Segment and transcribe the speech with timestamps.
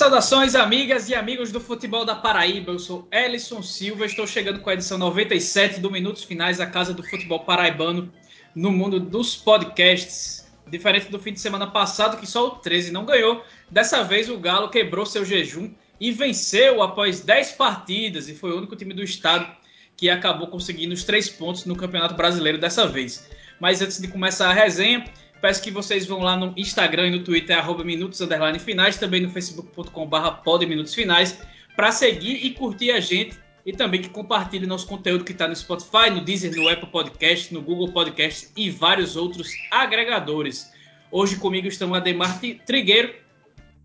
[0.00, 2.72] Saudações, amigas e amigos do futebol da Paraíba.
[2.72, 6.94] Eu sou Ellison Silva, estou chegando com a edição 97 do Minutos Finais, a casa
[6.94, 8.10] do futebol paraibano
[8.54, 10.50] no mundo dos podcasts.
[10.66, 14.38] Diferente do fim de semana passado, que só o 13 não ganhou, dessa vez o
[14.38, 15.70] Galo quebrou seu jejum
[16.00, 19.54] e venceu após 10 partidas e foi o único time do estado
[19.98, 23.28] que acabou conseguindo os três pontos no Campeonato Brasileiro dessa vez.
[23.60, 25.04] Mas antes de começar a resenha,
[25.40, 28.20] Peço que vocês vão lá no Instagram e no Twitter, arroba Minutos
[28.62, 31.38] Finais, também no facebook.com.br Pod Minutos Finais,
[31.74, 35.56] para seguir e curtir a gente e também que compartilhe nosso conteúdo que está no
[35.56, 40.70] Spotify, no Deezer, no Apple Podcast, no Google Podcast e vários outros agregadores.
[41.10, 43.14] Hoje comigo estão Ademar Trigueiro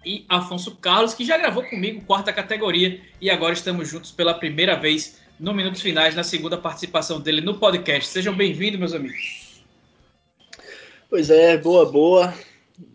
[0.05, 4.75] e Afonso Carlos, que já gravou comigo quarta categoria e agora estamos juntos pela primeira
[4.75, 8.09] vez no Minutos Finais, na segunda participação dele no podcast.
[8.09, 9.44] Sejam bem-vindos, meus amigos.
[11.07, 12.33] Pois é, boa, boa.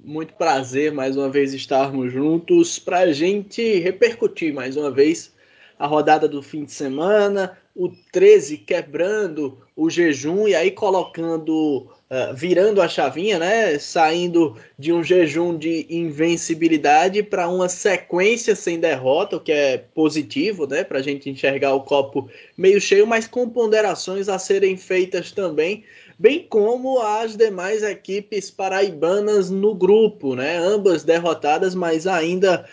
[0.05, 5.33] Muito prazer mais uma vez estarmos juntos para a gente repercutir mais uma vez
[5.79, 12.35] a rodada do fim de semana, o 13 quebrando o jejum e aí colocando, uh,
[12.35, 13.79] virando a chavinha, né?
[13.79, 20.67] Saindo de um jejum de invencibilidade para uma sequência sem derrota, o que é positivo,
[20.67, 20.83] né?
[20.83, 25.85] Para a gente enxergar o copo meio cheio, mas com ponderações a serem feitas também
[26.21, 30.59] bem como as demais equipes paraibanas no grupo, né?
[30.59, 32.69] Ambas derrotadas, mas ainda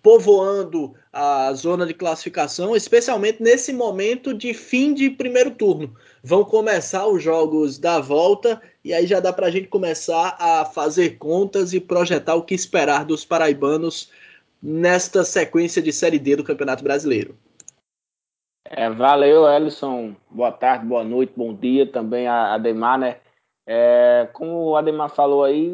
[0.00, 5.92] povoando a zona de classificação, especialmente nesse momento de fim de primeiro turno.
[6.22, 10.64] Vão começar os jogos da volta e aí já dá para a gente começar a
[10.64, 14.08] fazer contas e projetar o que esperar dos paraibanos
[14.62, 17.36] nesta sequência de Série D do Campeonato Brasileiro.
[18.66, 20.16] É, valeu, Ellison.
[20.30, 23.20] Boa tarde, boa noite, bom dia também a Ademar, né?
[23.66, 25.70] É, como o Ademar falou aí,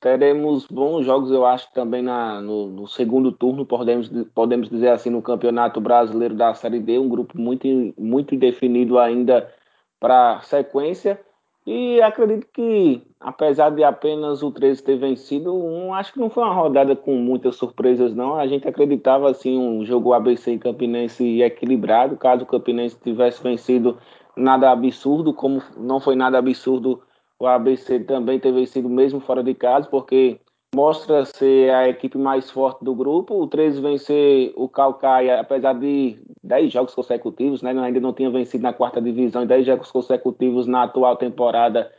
[0.00, 5.10] teremos bons jogos, eu acho, também na, no, no, segundo turno, podemos, podemos dizer assim,
[5.10, 7.66] no Campeonato Brasileiro da Série D, um grupo muito,
[7.98, 9.52] muito indefinido ainda
[10.00, 11.20] para sequência.
[11.64, 16.42] E acredito que, apesar de apenas o 13 ter vencido, um, acho que não foi
[16.42, 18.34] uma rodada com muitas surpresas, não.
[18.34, 22.16] A gente acreditava, assim, um jogo ABC e Campinense equilibrado.
[22.16, 23.96] Caso o Campinense tivesse vencido,
[24.36, 27.00] nada absurdo, como não foi nada absurdo
[27.38, 30.40] o ABC também ter vencido mesmo fora de casa, porque
[30.74, 33.34] mostra ser a equipe mais forte do grupo.
[33.34, 37.70] O 13 vencer o Calcaia, apesar de 10 jogos consecutivos, né?
[37.78, 41.92] ainda não tinha vencido na quarta divisão e 10 jogos consecutivos na atual temporada.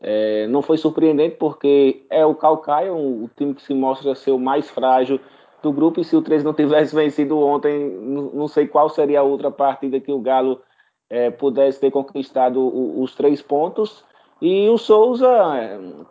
[0.00, 4.32] É, não foi surpreendente porque é o Calcaia, o, o, time que se mostra ser
[4.32, 5.20] o mais frágil
[5.62, 6.00] do grupo.
[6.00, 9.50] E se o 13 não tivesse vencido ontem, não, não sei qual seria a outra
[9.50, 10.60] partida que o Galo
[11.10, 14.04] é, pudesse ter conquistado o, os três pontos.
[14.42, 15.28] E o Souza,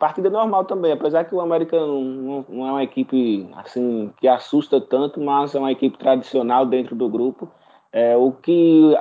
[0.00, 4.80] partida normal também, apesar que o América não, não, é uma equipe assim que assusta
[4.80, 7.52] tanto, mas é uma equipe tradicional dentro do grupo.
[7.92, 8.94] É, o que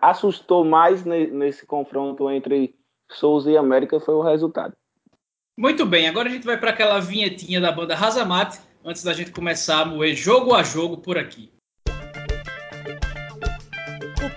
[0.00, 2.74] assustou mais nesse confronto entre
[3.10, 4.72] Souza e América foi o resultado.
[5.54, 9.32] Muito bem, agora a gente vai para aquela vinhetinha da banda Razamate, antes da gente
[9.32, 11.52] começar a moer jogo a jogo por aqui.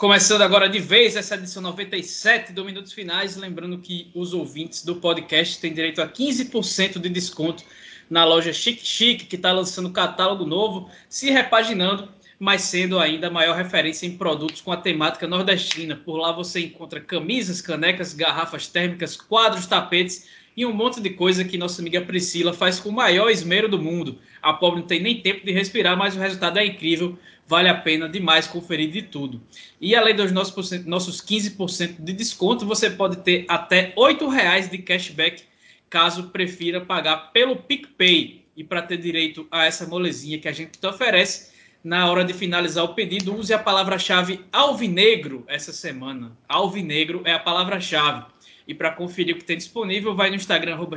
[0.00, 4.96] Começando agora de vez essa edição 97 do Minutos Finais, lembrando que os ouvintes do
[4.96, 7.62] podcast têm direito a 15% de desconto
[8.08, 13.30] na loja Chique Chique, que está lançando catálogo novo, se repaginando, mas sendo ainda a
[13.30, 15.94] maior referência em produtos com a temática nordestina.
[15.94, 21.44] Por lá você encontra camisas, canecas, garrafas térmicas, quadros, tapetes e um monte de coisa
[21.44, 24.18] que nossa amiga Priscila faz com o maior esmero do mundo.
[24.40, 27.18] A pobre não tem nem tempo de respirar, mas o resultado é incrível
[27.50, 29.42] vale a pena demais conferir de tudo.
[29.80, 34.78] E além dos nossos, nossos 15% de desconto, você pode ter até R$ reais de
[34.78, 35.42] cashback
[35.90, 38.44] caso prefira pagar pelo PicPay.
[38.56, 41.50] E para ter direito a essa molezinha que a gente te oferece,
[41.82, 46.36] na hora de finalizar o pedido, use a palavra-chave alvinegro essa semana.
[46.48, 48.26] Alvinegro é a palavra-chave.
[48.68, 50.96] E para conferir o que tem disponível, vai no Instagram, arroba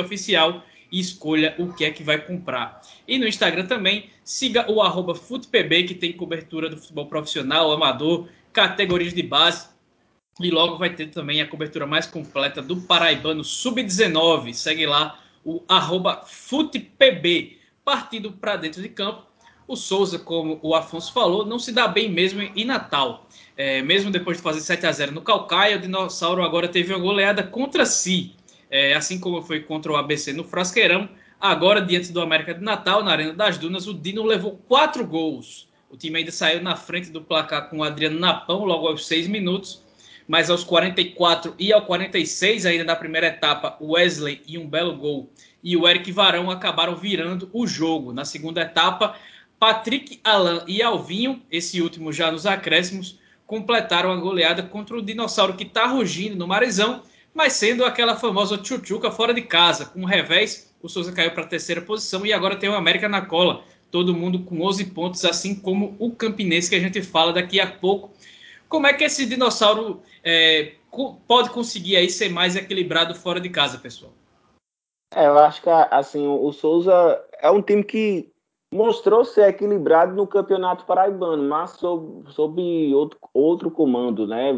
[0.00, 2.82] Oficial e escolha o que é que vai comprar.
[3.08, 8.28] E no Instagram também, siga o arroba FutePB, que tem cobertura do futebol profissional, amador,
[8.52, 9.68] categorias de base.
[10.38, 14.52] E logo vai ter também a cobertura mais completa do Paraibano Sub-19.
[14.52, 17.58] Segue lá o arroba FutePB.
[17.84, 19.26] Partido para dentro de campo,
[19.66, 23.26] O Souza, como o Afonso falou, não se dá bem mesmo em Natal.
[23.56, 27.00] É, mesmo depois de fazer 7 a 0 no Calcaia, o Dinossauro agora teve uma
[27.00, 28.34] goleada contra si,
[28.72, 31.08] é, assim como foi contra o ABC no Frasqueirão.
[31.38, 35.68] Agora, diante do América de Natal, na Arena das Dunas, o Dino levou quatro gols.
[35.90, 39.28] O time ainda saiu na frente do placar com o Adriano Napão logo aos seis
[39.28, 39.82] minutos,
[40.26, 44.96] mas aos 44 e ao 46, ainda na primeira etapa, o Wesley e um belo
[44.96, 45.30] gol
[45.62, 48.12] e o Eric Varão acabaram virando o jogo.
[48.12, 49.14] Na segunda etapa,
[49.58, 55.54] Patrick Alan e Alvinho, esse último já nos acréscimos, completaram a goleada contra o dinossauro
[55.54, 57.02] que está rugindo no Marizão,
[57.34, 59.86] mas sendo aquela famosa tchutchuca fora de casa.
[59.86, 63.08] Com o revés, o Souza caiu para a terceira posição e agora tem o América
[63.08, 67.32] na cola todo mundo com 11 pontos, assim como o Campinense, que a gente fala
[67.32, 68.10] daqui a pouco.
[68.68, 70.72] Como é que esse dinossauro é,
[71.28, 74.12] pode conseguir aí ser mais equilibrado fora de casa, pessoal?
[75.14, 78.31] É, eu acho que assim o Souza é um time que
[78.72, 84.52] mostrou ser equilibrado no Campeonato Paraibano, mas sob, sob outro, outro comando, né?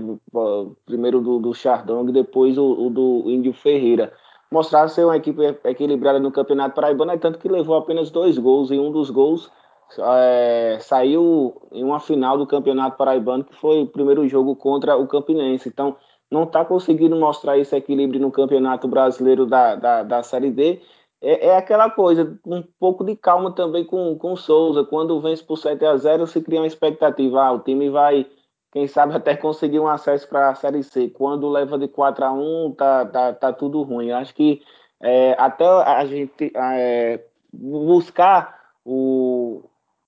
[0.87, 4.13] Primeiro do, do Chardong, depois o, o do Índio Ferreira
[4.51, 8.71] mostrar ser uma equipe equilibrada no Campeonato Paraibano, é tanto que levou apenas dois gols
[8.71, 9.51] e um dos gols
[9.99, 15.07] é, saiu em uma final do Campeonato Paraibano, que foi o primeiro jogo contra o
[15.09, 15.69] Campinense.
[15.69, 15.97] Então,
[16.31, 20.81] não está conseguindo mostrar esse equilíbrio no Campeonato Brasileiro da, da, da Série D.
[21.25, 24.85] É, é, aquela coisa, um pouco de calma também com, com o Souza.
[24.85, 28.27] Quando vence por 7 a 0 se cria uma expectativa, ah, o time vai
[28.71, 31.09] quem sabe até conseguir um acesso para a Série C.
[31.09, 34.11] Quando leva de 4 a 1 tá, tá, tá tudo ruim.
[34.11, 34.61] Acho que
[35.01, 39.63] é, até a gente é, buscar o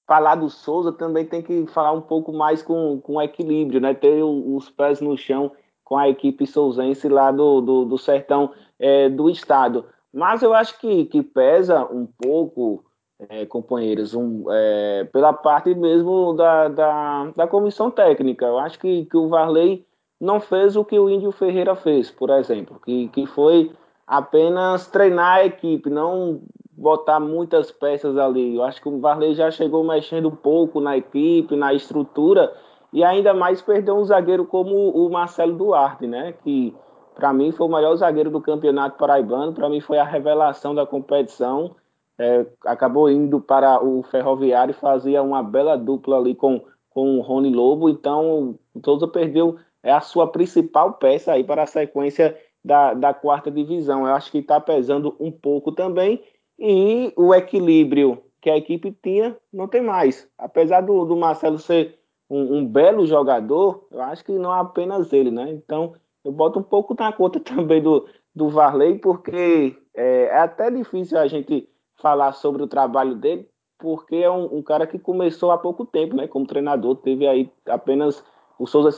[0.07, 3.95] falar do Souza também tem que falar um pouco mais com, com equilíbrio, né?
[3.95, 5.53] Ter os pés no chão
[5.83, 9.87] com a equipe souzense lá do, do, do sertão é, do estado.
[10.17, 12.83] Mas eu acho que, que pesa um pouco
[13.29, 18.47] é, companheiros, um, é, pela parte mesmo da, da, da, comissão técnica.
[18.47, 19.87] Eu acho que, que o Varley
[20.19, 23.71] não fez o que o Índio Ferreira fez, por exemplo, que, que foi
[24.07, 26.41] apenas treinar a equipe, não
[26.73, 28.57] botar muitas peças ali.
[28.57, 32.55] Eu acho que o Varley já chegou mexendo um pouco na equipe, na estrutura,
[32.91, 36.33] e ainda mais perdeu um zagueiro como o Marcelo Duarte, né?
[36.43, 36.75] Que
[37.17, 40.87] para mim foi o melhor zagueiro do campeonato paraibano, para mim foi a revelação da
[40.87, 41.75] competição
[42.19, 47.21] é, acabou indo para o Ferroviário e fazia uma bela dupla ali com, com o
[47.21, 47.89] Rony Lobo.
[47.89, 53.15] Então, o Souza perdeu é a sua principal peça aí para a sequência da, da
[53.15, 54.07] quarta divisão.
[54.07, 56.23] Eu acho que está pesando um pouco também.
[56.59, 60.29] E o equilíbrio que a equipe tinha não tem mais.
[60.39, 61.99] Apesar do, do Marcelo ser
[62.29, 65.51] um, um, belo jogador, eu acho que não é apenas ele, né?
[65.51, 65.93] Então,
[66.27, 71.19] eu boto um pouco na conta também do, do Varley, porque é, é até difícil
[71.19, 75.59] a gente falar sobre o trabalho dele, porque é um, um, cara que começou há
[75.59, 76.27] pouco tempo, né?
[76.27, 78.25] Como treinador, teve aí apenas
[78.59, 78.91] o Souza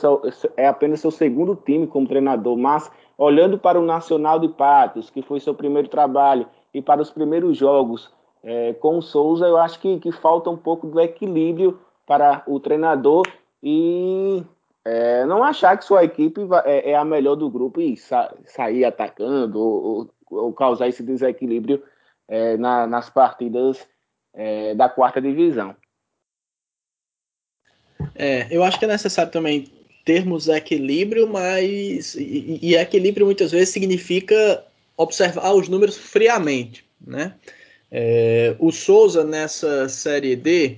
[0.55, 5.21] é apenas seu segundo time como treinador, mas olhando para o Nacional de Patos, que
[5.21, 8.11] foi seu primeiro trabalho, e para os primeiros jogos
[8.41, 11.77] é, com o Souza, eu acho que, que falta um pouco do equilíbrio
[12.07, 13.23] para o treinador
[13.61, 14.43] e
[14.85, 18.85] é, não achar que sua equipe é, é, a melhor do grupo e sa sair
[18.85, 19.83] atacando ou,
[20.29, 21.83] ou, ou causar esse desequilíbrio
[22.27, 23.85] é, na, nas partidas
[24.33, 25.75] é, da quarta divisão.
[28.15, 29.67] É, eu acho que é necessário também
[30.05, 34.65] termos equilíbrio, mas e, e equilíbrio muitas vezes significa
[34.95, 37.35] observar os números friamente, né?
[37.91, 40.77] É, o Souza nessa série D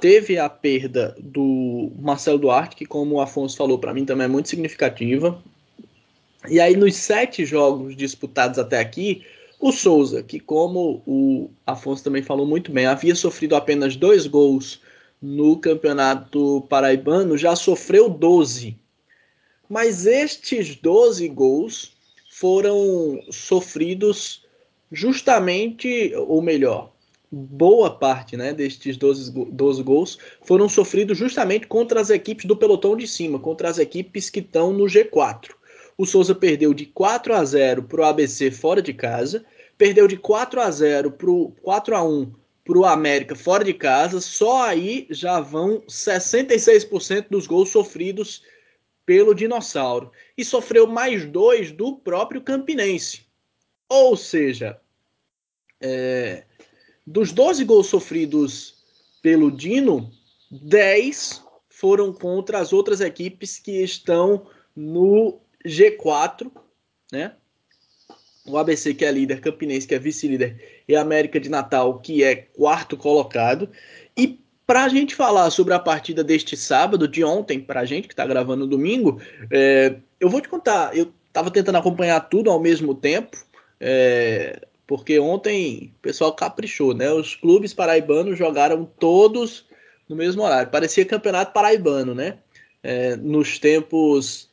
[0.00, 4.28] teve a perda do Marcelo Duarte, que como o Afonso falou para mim também é
[4.28, 5.42] muito significativa.
[6.48, 9.24] E aí nos sete jogos disputados até aqui,
[9.58, 14.80] o Souza, que como o Afonso também falou muito bem, havia sofrido apenas dois gols
[15.20, 18.76] no Campeonato Paraibano, já sofreu 12.
[19.68, 21.92] Mas estes 12 gols
[22.30, 24.43] foram sofridos
[24.94, 26.92] justamente, ou melhor,
[27.30, 32.96] boa parte né, destes 12, 12 gols foram sofridos justamente contra as equipes do pelotão
[32.96, 35.50] de cima, contra as equipes que estão no G4.
[35.98, 39.44] O Souza perdeu de 4 a 0 para o ABC fora de casa
[39.76, 41.28] perdeu de 4 a 0 para
[41.62, 42.32] 4 a 1
[42.64, 48.42] para o América fora de casa, só aí já vão 66% dos gols sofridos
[49.04, 50.10] pelo Dinossauro.
[50.36, 53.26] E sofreu mais dois do próprio Campinense.
[53.86, 54.80] Ou seja,
[55.84, 56.44] é,
[57.06, 58.82] dos 12 gols sofridos
[59.22, 60.10] pelo Dino,
[60.50, 66.50] 10 foram contra as outras equipes que estão no G4,
[67.12, 67.34] né?
[68.46, 72.22] o ABC, que é líder, Campinense, que é vice-líder, e a América de Natal, que
[72.22, 73.68] é quarto colocado.
[74.16, 78.06] E para a gente falar sobre a partida deste sábado, de ontem, para a gente
[78.08, 80.96] que está gravando no domingo, é, eu vou te contar.
[80.96, 83.36] Eu estava tentando acompanhar tudo ao mesmo tempo,
[83.80, 87.10] é, porque ontem o pessoal caprichou, né?
[87.12, 89.66] Os clubes paraibanos jogaram todos
[90.08, 90.70] no mesmo horário.
[90.70, 92.38] Parecia campeonato paraibano, né?
[92.82, 94.50] É, nos tempos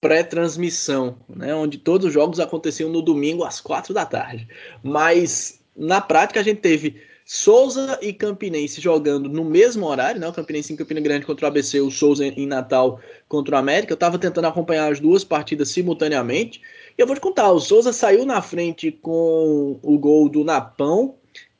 [0.00, 1.54] pré-transmissão, né?
[1.54, 4.48] Onde todos os jogos aconteciam no domingo às quatro da tarde.
[4.82, 10.28] Mas na prática a gente teve Souza e Campinense jogando no mesmo horário, né?
[10.28, 13.92] O Campinense em Campina Grande contra o ABC, o Souza em Natal contra o América.
[13.92, 16.60] Eu estava tentando acompanhar as duas partidas simultaneamente.
[16.96, 21.16] Eu vou te contar, o Souza saiu na frente com o gol do Napão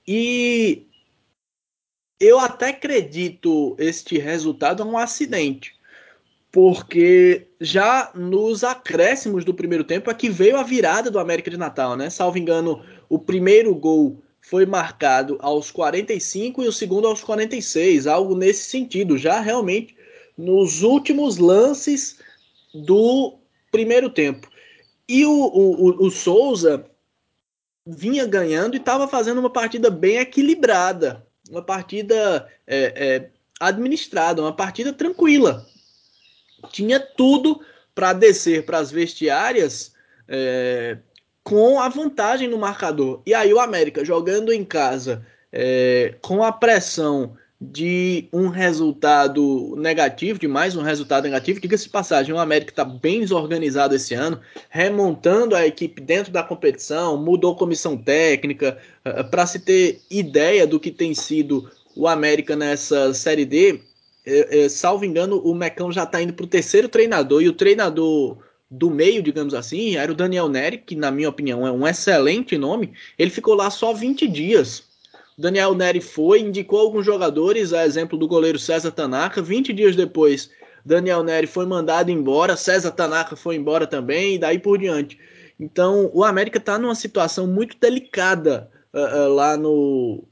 [0.07, 0.87] e
[2.21, 5.75] eu até acredito este resultado é um acidente.
[6.53, 11.57] Porque já nos acréscimos do primeiro tempo é que veio a virada do América de
[11.57, 12.09] Natal, né?
[12.11, 18.37] Salvo engano, o primeiro gol foi marcado aos 45 e o segundo aos 46, algo
[18.37, 19.97] nesse sentido, já realmente
[20.39, 22.19] nos últimos lances
[22.73, 23.35] do
[23.73, 24.54] primeiro tempo.
[25.09, 26.85] E o, o, o Souza
[27.87, 33.31] vinha ganhando e estava fazendo uma partida bem equilibrada, uma partida é, é,
[33.61, 35.67] administrada, uma partida tranquila.
[36.71, 37.61] Tinha tudo
[37.95, 39.93] para descer para as vestiárias
[40.27, 40.99] é,
[41.43, 43.23] com a vantagem no marcador.
[43.27, 47.37] E aí o América jogando em casa é, com a pressão
[47.73, 53.21] de um resultado negativo, de mais um resultado negativo, diga-se passagem, o América está bem
[53.21, 59.59] desorganizado esse ano, remontando a equipe dentro da competição, mudou comissão técnica, é, para se
[59.59, 63.81] ter ideia do que tem sido o América nessa Série D,
[64.27, 68.39] é, salvo engano, o Mecão já está indo para o terceiro treinador, e o treinador
[68.71, 72.59] do meio, digamos assim, era o Daniel Neri, que na minha opinião é um excelente
[72.59, 72.93] nome.
[73.19, 74.94] Ele ficou lá só 20 dias.
[75.37, 79.43] Daniel Neri foi, indicou alguns jogadores, a exemplo do goleiro César Tanaka.
[79.43, 80.51] 20 dias depois,
[80.85, 85.19] Daniel Neri foi mandado embora, César Tanaka foi embora também, e daí por diante.
[85.59, 90.25] Então, o América está numa situação muito delicada uh, uh, lá no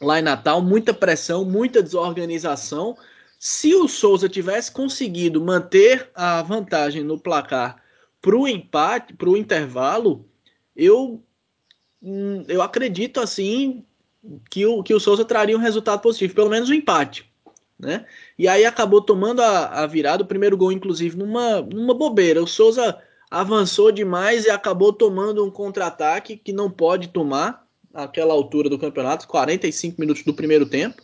[0.00, 2.96] lá em Natal, muita pressão, muita desorganização
[3.42, 7.82] se o Souza tivesse conseguido manter a vantagem no placar
[8.20, 10.28] para o empate, para o intervalo,
[10.76, 11.24] eu,
[12.48, 13.84] eu acredito assim
[14.50, 17.30] que o, que o Souza traria um resultado positivo, pelo menos um empate.
[17.78, 18.04] Né?
[18.38, 22.42] E aí acabou tomando a, a virada, o primeiro gol, inclusive, numa, numa bobeira.
[22.42, 22.98] O Souza
[23.30, 29.26] avançou demais e acabou tomando um contra-ataque que não pode tomar naquela altura do campeonato,
[29.26, 31.02] 45 minutos do primeiro tempo.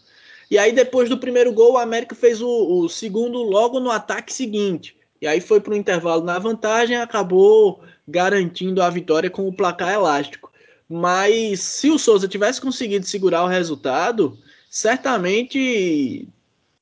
[0.51, 4.33] E aí, depois do primeiro gol, o América fez o, o segundo logo no ataque
[4.33, 4.97] seguinte.
[5.21, 9.93] E aí foi para o intervalo na vantagem, acabou garantindo a vitória com o placar
[9.93, 10.53] elástico.
[10.89, 14.39] Mas se o Souza tivesse conseguido segurar o resultado,
[14.71, 16.29] certamente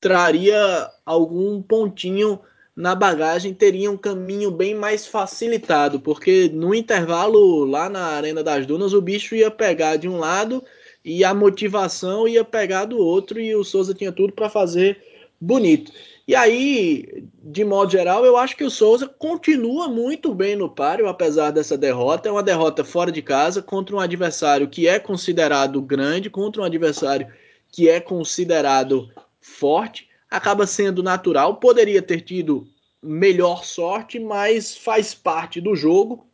[0.00, 2.38] traria algum pontinho
[2.76, 8.66] na bagagem, teria um caminho bem mais facilitado, porque no intervalo lá na Arena das
[8.66, 10.62] Dunas o bicho ia pegar de um lado
[11.04, 15.00] e a motivação ia pegar do outro e o Souza tinha tudo para fazer
[15.40, 15.92] bonito.
[16.26, 21.06] E aí, de modo geral, eu acho que o Souza continua muito bem no páreo,
[21.06, 22.28] apesar dessa derrota.
[22.28, 26.64] É uma derrota fora de casa contra um adversário que é considerado grande, contra um
[26.64, 27.30] adversário
[27.70, 30.08] que é considerado forte.
[30.30, 32.66] Acaba sendo natural, poderia ter tido
[33.02, 36.26] melhor sorte, mas faz parte do jogo.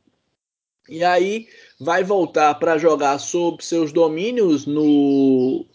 [0.88, 1.48] E aí
[1.80, 5.66] vai voltar para jogar sob seus domínios no,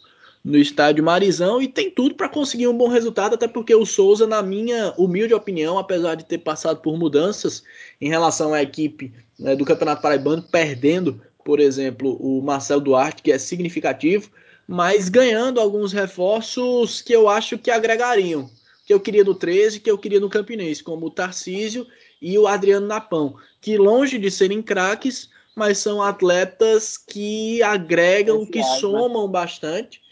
[0.45, 4.27] no estádio Marizão e tem tudo para conseguir um bom resultado, até porque o Souza,
[4.27, 7.63] na minha humilde opinião, apesar de ter passado por mudanças
[7.99, 13.31] em relação à equipe né, do Campeonato Paraibano, perdendo, por exemplo, o Marcel Duarte, que
[13.31, 14.29] é significativo,
[14.67, 18.47] mas ganhando alguns reforços que eu acho que agregariam.
[18.85, 21.87] Que eu queria no 13, que eu queria no Campinense, como o Tarcísio
[22.21, 28.59] e o Adriano Napão, que longe de serem craques, mas são atletas que agregam, que
[28.59, 28.77] né?
[28.79, 30.04] somam bastante.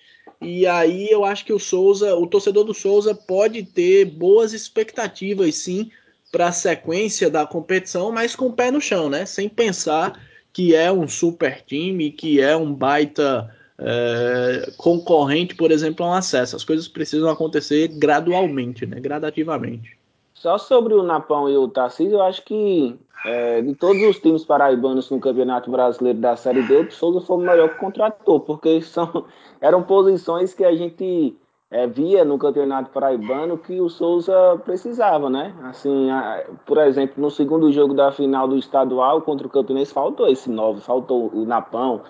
[0.44, 5.56] E aí eu acho que o Souza, o torcedor do Souza pode ter boas expectativas
[5.56, 5.90] sim
[6.32, 9.26] para a sequência da competição, mas com o pé no chão, né?
[9.26, 10.20] Sem pensar
[10.52, 16.14] que é um super time, que é um baita é, concorrente, por exemplo, a um
[16.14, 16.56] acesso.
[16.56, 19.00] As coisas precisam acontecer gradualmente, né?
[19.00, 19.98] Gradativamente.
[20.34, 24.44] Só sobre o Napão e o Tarcísio, eu acho que é, de todos os times
[24.44, 28.82] paraibanos no Campeonato Brasileiro da Série D, o Souza foi o melhor que contratou, porque
[28.82, 29.26] são,
[29.62, 31.38] eram posições que a gente
[31.72, 35.56] é, via no Campeonato Paraibano que o Souza precisava, né?
[35.64, 40.28] Assim, a, por exemplo, no segundo jogo da final do estadual contra o Campinense, faltou
[40.28, 42.02] esse nove, faltou o Napão,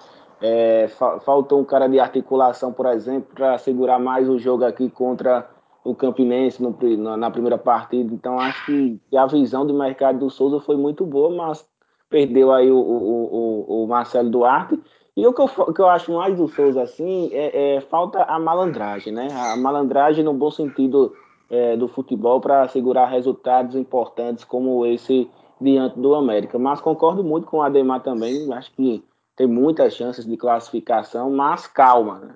[0.41, 4.89] É, fa faltou um cara de articulação, por exemplo, para segurar mais o jogo aqui
[4.89, 5.48] contra
[5.84, 8.13] o Campinense no, na, primeira partida.
[8.13, 11.68] Então, acho que, que, a visão do mercado do Souza foi muito boa, mas
[12.10, 14.80] perdeu aí o, o, o, o Marcelo Duarte.
[15.16, 18.40] E o que eu, que eu acho mais do Souza, assim, é, é falta a
[18.40, 19.28] malandragem, né?
[19.32, 21.13] A malandragem no bom sentido
[21.50, 25.30] é, do futebol para segurar resultados importantes como esse
[25.62, 26.58] diante do América.
[26.58, 29.04] Mas concordo muito com o Ademar também, acho que
[29.36, 32.36] tem muitas chances de classificação, mas calma, né?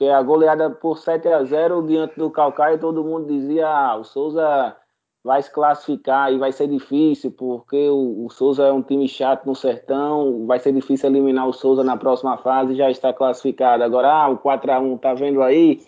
[0.00, 4.02] Porque a goleada por 7 a 0 diante do Calcaia, todo mundo dizia: ah, o
[4.02, 4.74] Souza
[5.22, 9.44] vai se classificar e vai ser difícil, porque o, o, Souza é um time chato
[9.44, 13.84] no sertão, vai ser difícil eliminar o Souza na próxima fase, já está classificado.
[13.84, 15.82] Agora, ah, o 4 a 1 tá vendo aí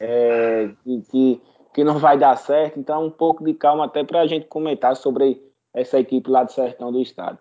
[0.00, 0.70] é,
[1.10, 1.38] que,
[1.74, 4.96] que não vai dar certo, então um pouco de calma até para a gente comentar
[4.96, 5.42] sobre
[5.74, 7.38] essa equipe lá do sertão do estado.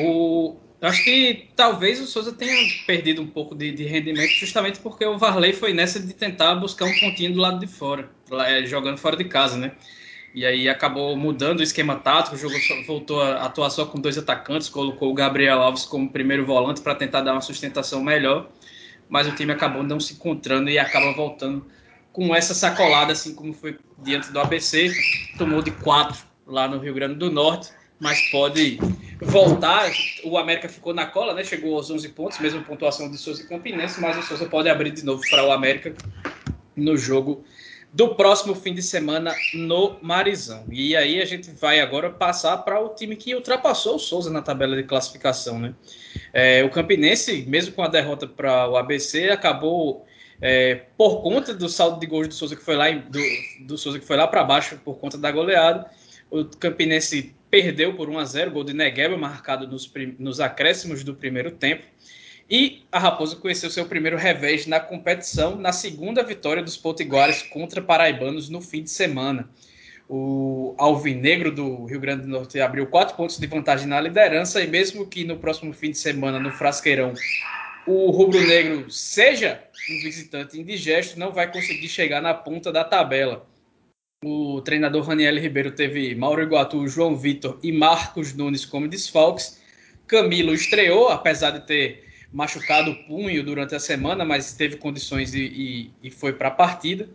[0.00, 0.56] O,
[0.88, 2.52] acho que talvez o Souza tenha
[2.86, 6.84] perdido um pouco de, de, rendimento justamente porque o Varley foi nessa de tentar buscar
[6.84, 8.10] um pontinho do lado de fora,
[8.46, 9.72] é, jogando fora de casa, né?
[10.34, 14.68] E aí acabou mudando o esquema tático, jogou, voltou a atuar só com dois atacantes,
[14.68, 18.50] colocou o Gabriel Alves como primeiro volante para tentar dar uma sustentação melhor,
[19.08, 21.64] mas o time acabou não se encontrando e acaba voltando
[22.12, 24.92] com essa sacolada, assim como foi diante do ABC,
[25.38, 28.78] tomou de quatro lá no Rio Grande do Norte mas pode
[29.20, 29.90] voltar.
[30.24, 31.44] O América ficou na cola, né?
[31.44, 34.90] Chegou aos 11 pontos, mesma pontuação de Souza e Campinense, mas o Souza pode abrir
[34.90, 35.94] de novo para o América
[36.76, 37.44] no jogo
[37.94, 40.64] do próximo fim de semana no Marizão.
[40.68, 44.42] E aí a gente vai agora passar para o time que ultrapassou o Souza na
[44.42, 45.74] tabela de classificação, né?
[46.32, 50.04] É, o Campinense, mesmo com a derrota para o ABC, acabou
[50.42, 53.20] é, por conta do saldo de gols do Souza que foi lá do,
[53.60, 55.88] do Souza que foi lá para baixo por conta da goleada.
[56.28, 61.14] O Campinense perdeu por 1 a 0 gol de Negueba marcado nos, nos acréscimos do
[61.14, 61.84] primeiro tempo.
[62.50, 67.80] E a Raposa conheceu seu primeiro revés na competição, na segunda vitória dos Potiguares contra
[67.80, 69.48] Paraibanos no fim de semana.
[70.08, 74.66] O Alvinegro do Rio Grande do Norte abriu quatro pontos de vantagem na liderança, e
[74.66, 77.14] mesmo que no próximo fim de semana, no Frasqueirão,
[77.86, 83.46] o Rubro Negro seja um visitante indigesto, não vai conseguir chegar na ponta da tabela.
[84.26, 89.60] O treinador Raniel Ribeiro teve Mauro Iguatu, João Vitor e Marcos Nunes como desfalques.
[90.06, 95.42] Camilo estreou, apesar de ter machucado o punho durante a semana, mas teve condições e,
[95.42, 97.06] e, e foi para a partida.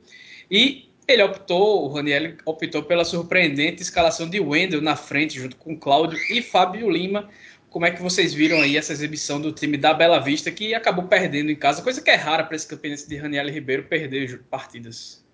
[0.51, 5.75] E ele optou, o Raniel optou pela surpreendente escalação de Wendel na frente, junto com
[5.75, 7.27] Cláudio e Fábio Lima.
[7.71, 11.05] Como é que vocês viram aí essa exibição do time da Bela Vista, que acabou
[11.05, 15.27] perdendo em casa, coisa que é rara para esse campeonato de Raniel Ribeiro perder partidas?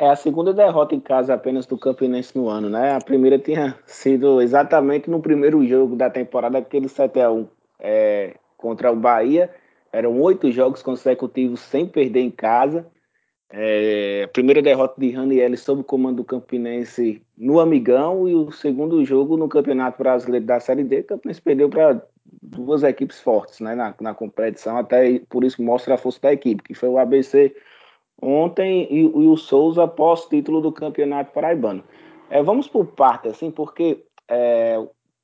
[0.00, 2.94] É a segunda derrota em casa apenas do Campinense no ano, né?
[2.94, 7.48] A primeira tinha sido exatamente no primeiro jogo da temporada, aquele 7x1
[7.80, 9.52] é, contra o Bahia.
[9.92, 12.86] Eram oito jogos consecutivos sem perder em casa.
[13.50, 18.52] É, a primeira derrota de Raniel sob o comando do Campinense no Amigão e o
[18.52, 21.00] segundo jogo no Campeonato Brasileiro da Série D.
[21.00, 22.00] O Campinense perdeu para
[22.40, 26.62] duas equipes fortes né, na, na competição, até por isso mostra a força da equipe,
[26.62, 27.52] que foi o ABC
[28.20, 31.84] ontem e, e o Souza após título do Campeonato Paraibano.
[32.30, 34.78] É, vamos por parte, assim, porque é,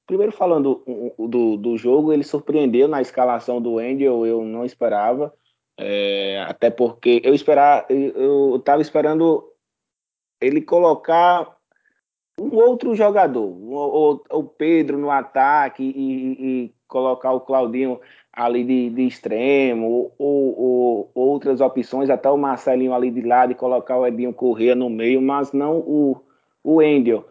[0.07, 0.83] primeiro falando
[1.19, 5.33] do, do jogo, ele surpreendeu na escalação do Angel, eu não esperava,
[5.79, 9.45] é, até porque eu esperar, eu estava esperando
[10.41, 11.57] ele colocar
[12.39, 18.01] um outro jogador, o, o, o Pedro no ataque e, e, colocar o Claudinho
[18.35, 23.55] ali de, de extremo, ou, ou, outras opções, até o Marcelinho ali de lado e
[23.55, 26.17] colocar o Edinho Corrêa no meio, mas não o,
[26.63, 27.25] o Endel.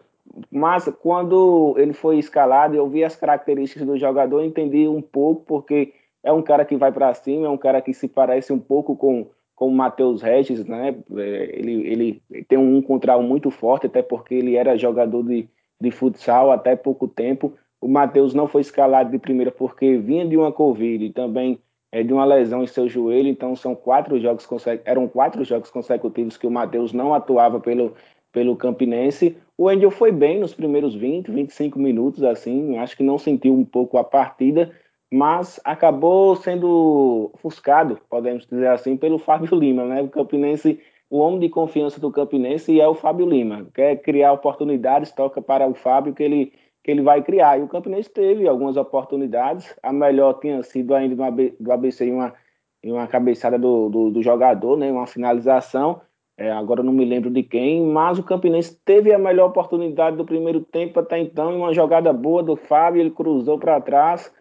[0.50, 5.92] Mas quando ele foi escalado, eu vi as características do jogador, entendi um pouco, porque
[6.22, 8.96] é um cara que vai para cima, é um cara que se parece um pouco
[8.96, 10.96] com, com o Matheus Regis, né?
[11.16, 15.46] É, ele, ele tem um contra um muito forte, até porque ele era jogador de,
[15.78, 17.52] de futsal até pouco tempo
[17.84, 21.58] o Matheus não foi escalado de primeira porque vinha de uma Covid e também
[21.92, 24.48] é, de uma lesão em seu joelho, então são quatro jogos
[24.86, 27.92] eram quatro jogos consecutivos que o Matheus não atuava pelo,
[28.32, 29.36] pelo Campinense.
[29.58, 33.66] O Angel foi bem nos primeiros 20, 25 minutos, assim, acho que não sentiu um
[33.66, 34.72] pouco a partida,
[35.12, 40.00] mas acabou sendo ofuscado, podemos dizer assim, pelo Fábio Lima, né?
[40.00, 43.66] O Campinense, o homem de confiança do Campinense é o Fábio Lima.
[43.74, 47.58] Quer criar oportunidades, toca para o Fábio, que ele que ele vai criar.
[47.58, 51.16] E o Campinense teve algumas oportunidades, a melhor tinha sido ainda
[51.58, 52.34] do ABC em uma,
[52.82, 56.02] em uma cabeçada do, do, do jogador, né, uma finalização,
[56.36, 60.24] é, agora não me lembro de quem, mas o Campinense teve a melhor oportunidade do
[60.24, 64.32] primeiro tempo até então, em uma jogada boa do Fábio, ele cruzou para trás,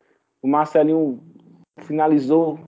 [0.41, 1.19] o Marcelinho
[1.79, 2.59] finalizou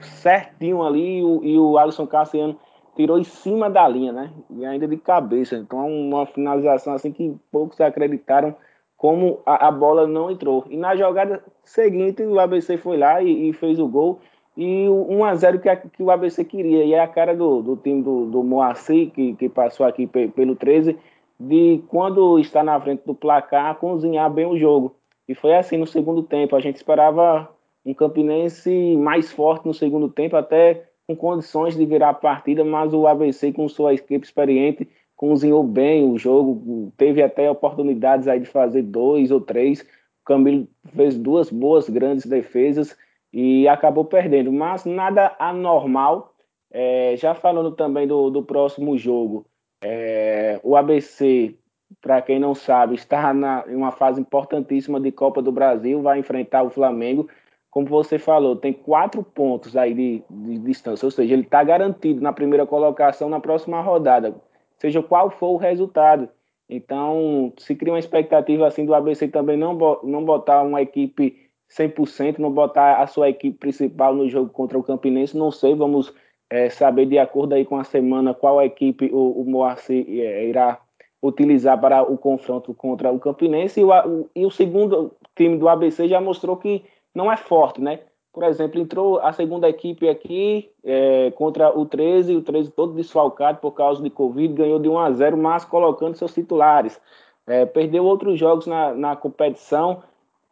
[0.00, 2.58] certinho ali e o, e o Alisson Cassiano
[2.94, 4.32] tirou em cima da linha, né?
[4.50, 5.56] E ainda de cabeça.
[5.56, 8.54] Então, uma finalização assim que poucos acreditaram
[9.02, 10.64] como a, a bola não entrou.
[10.70, 14.20] E na jogada seguinte, o ABC foi lá e, e fez o gol.
[14.56, 16.84] E o 1x0 que, que, o ABC queria.
[16.84, 20.54] E é a cara do, do time do, do Moacir, que, que passou aqui pelo
[20.54, 20.96] 13,
[21.40, 24.94] de quando está na frente do placar, cozinhar bem o jogo.
[25.28, 26.54] E foi assim no segundo tempo.
[26.54, 27.50] A gente esperava
[27.84, 32.94] um Campinense mais forte no segundo tempo, até com condições de virar a partida, mas
[32.94, 34.88] o ABC, com sua equipe experiente,
[35.22, 39.80] cozinhou bem o jogo, teve até oportunidades aí de fazer dois ou três.
[39.80, 42.98] O Camilo fez duas boas grandes defesas
[43.32, 46.34] e acabou perdendo, mas nada anormal.
[46.72, 49.46] É, já falando também do, do próximo jogo,
[49.80, 51.54] é, o ABC,
[52.00, 56.18] para quem não sabe, está na, em uma fase importantíssima de Copa do Brasil, vai
[56.18, 57.28] enfrentar o Flamengo
[57.70, 62.20] como você falou, tem quatro pontos aí de, de distância, ou seja, ele está garantido
[62.20, 64.34] na primeira colocação na próxima rodada,
[64.82, 66.28] seja qual for o resultado.
[66.68, 72.38] Então, se cria uma expectativa assim do ABC também não, não botar uma equipe 100%,
[72.38, 76.12] não botar a sua equipe principal no jogo contra o Campinense, não sei, vamos
[76.50, 80.80] é, saber de acordo aí com a semana qual equipe o, o Moacir é, irá
[81.22, 85.68] utilizar para o confronto contra o Campinense e o, o, e o segundo time do
[85.68, 88.00] ABC já mostrou que não é forte, né?
[88.32, 93.58] Por exemplo, entrou a segunda equipe aqui é, contra o 13, o 13 todo desfalcado
[93.58, 96.98] por causa de Covid, ganhou de 1 a 0, mas colocando seus titulares.
[97.46, 100.02] É, perdeu outros jogos na, na competição,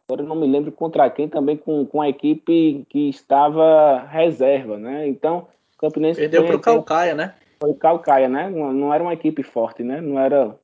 [0.07, 5.07] agora não me lembro contra quem, também com, com a equipe que estava reserva, né?
[5.07, 6.19] Então, o Campinense...
[6.19, 7.33] Perdeu para o Calcaia, né?
[7.59, 8.47] Foi o Calcaia, né?
[8.49, 10.01] Não, não, era uma equipe forte, né?
[10.01, 10.55] Não era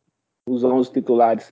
[0.48, 1.52] os 11 titulares.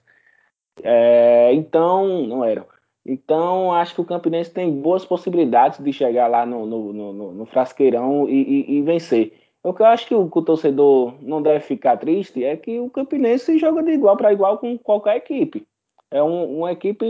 [0.84, 2.66] É, então, não eram.
[3.06, 7.46] Então, acho que o Campinense tem boas possibilidades de chegar lá no, no, no, no
[7.46, 9.34] Frasqueirão e, e, e, vencer.
[9.62, 12.80] O que eu acho que o, que o, torcedor não deve ficar triste é que
[12.80, 15.68] o Campinense joga de igual para igual com qualquer equipe.
[16.10, 17.06] É um, uma equipe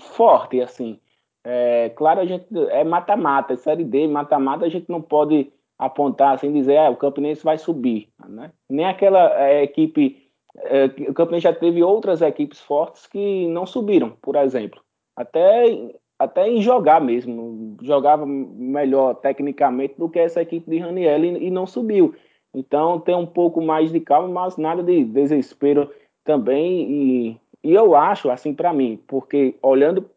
[0.00, 1.00] forte, assim.
[1.44, 6.34] É, claro, a gente é mata-mata, é Série D, mata-mata, a gente não pode apontar
[6.34, 8.08] assim, dizer, ah, o Campinense vai subir.
[8.28, 8.52] Né?
[8.68, 10.28] Nem aquela é, equipe.
[10.56, 14.80] É, o Campinense já teve outras equipes fortes que não subiram, por exemplo
[15.18, 17.76] até, até em jogar mesmo.
[17.82, 22.14] Jogava melhor tecnicamente do que essa equipe de Raniel e, e não subiu.
[22.54, 25.90] Então tem um pouco mais de calma, mas nada de desespero
[26.24, 26.90] também.
[26.90, 30.08] E, e eu acho, assim, para mim, porque olhando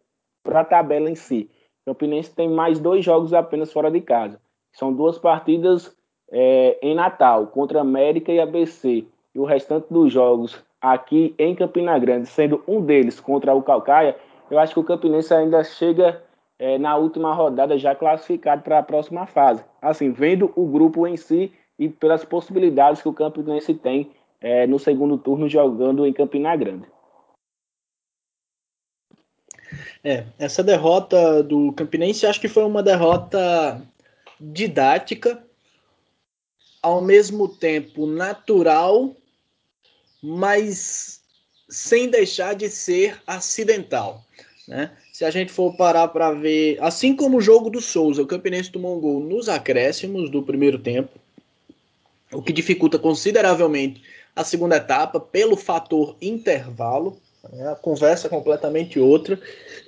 [0.43, 1.49] para a tabela em si,
[1.81, 4.39] o Campinense tem mais dois jogos apenas fora de casa.
[4.71, 5.95] São duas partidas
[6.31, 9.05] é, em Natal, contra América e ABC.
[9.33, 14.15] E o restante dos jogos aqui em Campina Grande, sendo um deles contra o Calcaia,
[14.51, 16.21] eu acho que o Campinense ainda chega
[16.59, 19.63] é, na última rodada já classificado para a próxima fase.
[19.81, 24.11] Assim, vendo o grupo em si e pelas possibilidades que o Campinense tem
[24.41, 26.85] é, no segundo turno jogando em Campina Grande.
[30.03, 33.81] É, essa derrota do Campinense acho que foi uma derrota
[34.37, 35.41] didática,
[36.83, 39.15] ao mesmo tempo natural,
[40.21, 41.20] mas
[41.71, 44.23] sem deixar de ser acidental.
[44.67, 44.91] Né?
[45.11, 48.71] Se a gente for parar para ver, assim como o jogo do Souza, o Campinense
[48.71, 51.17] tomou um gol nos acréscimos do primeiro tempo,
[52.31, 54.03] o que dificulta consideravelmente
[54.35, 57.17] a segunda etapa pelo fator intervalo.
[57.51, 57.69] Né?
[57.69, 59.39] A conversa é completamente outra.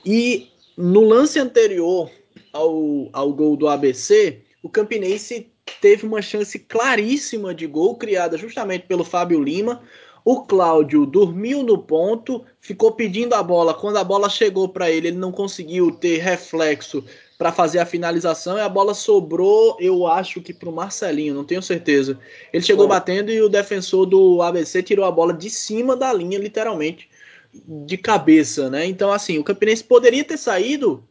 [0.05, 2.09] E no lance anterior
[2.51, 5.47] ao, ao gol do ABC, o Campinense
[5.81, 9.81] teve uma chance claríssima de gol criada justamente pelo Fábio Lima,
[10.25, 13.73] o Cláudio dormiu no ponto, ficou pedindo a bola.
[13.73, 17.03] Quando a bola chegou para ele, ele não conseguiu ter reflexo
[17.37, 21.43] para fazer a finalização e a bola sobrou, eu acho que para o Marcelinho, não
[21.43, 22.17] tenho certeza.
[22.53, 26.39] Ele chegou batendo e o defensor do ABC tirou a bola de cima da linha,
[26.39, 27.09] literalmente,
[27.53, 28.85] de cabeça, né?
[28.85, 31.03] Então, assim, o Campinense poderia ter saído,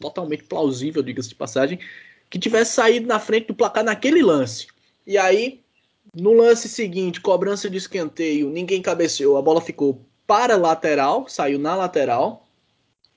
[0.00, 1.78] totalmente plausível, diga-se de passagem,
[2.30, 4.68] que tivesse saído na frente do placar naquele lance.
[5.06, 5.60] E aí
[6.14, 11.74] no lance seguinte, cobrança de escanteio, ninguém cabeceou, a bola ficou para lateral, saiu na
[11.74, 12.46] lateral,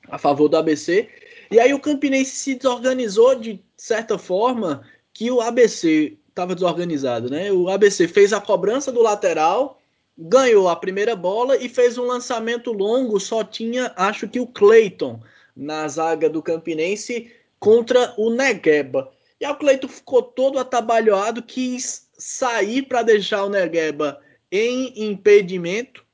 [0.10, 1.10] a favor do ABC.
[1.50, 7.52] E aí o Campinense se desorganizou de certa forma que o ABC estava desorganizado, né?
[7.52, 9.82] O ABC fez a cobrança do lateral,
[10.18, 15.20] ganhou a primeira bola e fez um lançamento longo, só tinha, acho que o Cleiton
[15.56, 19.12] na zaga do Campinense contra o Negueba.
[19.40, 24.20] E aí o Cleiton ficou todo atabalhoado, quis sair para deixar o Negueba
[24.52, 26.06] em impedimento,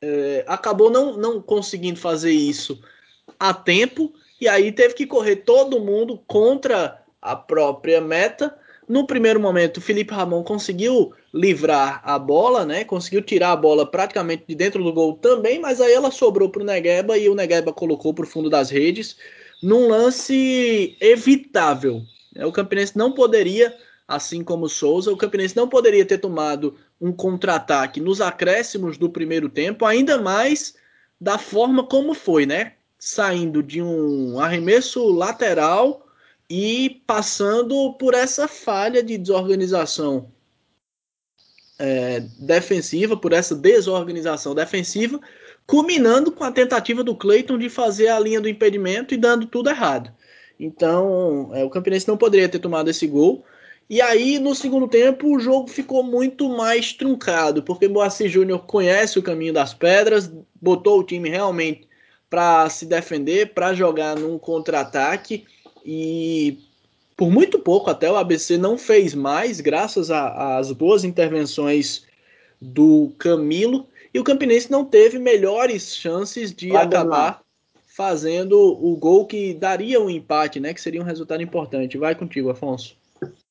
[0.00, 2.80] é, acabou não, não conseguindo fazer isso
[3.38, 8.56] a tempo e aí teve que correr todo mundo contra a própria meta.
[8.88, 12.84] No primeiro momento, o Felipe Ramon conseguiu livrar a bola, né?
[12.84, 16.62] Conseguiu tirar a bola praticamente de dentro do gol também, mas aí ela sobrou para
[16.62, 19.16] o Negueba e o Negueba colocou para o fundo das redes
[19.60, 22.02] num lance evitável.
[22.36, 23.76] O Campinense não poderia,
[24.08, 29.10] assim como o Souza, o Campinense não poderia ter tomado um contra-ataque nos acréscimos do
[29.10, 30.74] primeiro tempo, ainda mais
[31.20, 32.72] da forma como foi, né?
[32.98, 36.06] Saindo de um arremesso lateral
[36.48, 40.32] e passando por essa falha de desorganização
[41.78, 45.20] é, defensiva, por essa desorganização defensiva,
[45.66, 49.68] culminando com a tentativa do Cleiton de fazer a linha do impedimento e dando tudo
[49.68, 50.10] errado.
[50.58, 53.44] Então, é, o Campinense não poderia ter tomado esse gol.
[53.90, 59.18] E aí, no segundo tempo, o jogo ficou muito mais truncado, porque Moacir Júnior conhece
[59.18, 61.88] o caminho das pedras, botou o time realmente
[62.28, 65.46] para se defender, para jogar num contra-ataque
[65.82, 66.58] e
[67.16, 72.04] por muito pouco até o ABC não fez mais, graças às boas intervenções
[72.60, 77.40] do Camilo, e o Campinense não teve melhores chances de Vai acabar
[77.86, 80.74] fazendo o gol que daria um empate, né?
[80.74, 81.98] Que seria um resultado importante.
[81.98, 82.97] Vai contigo, Afonso.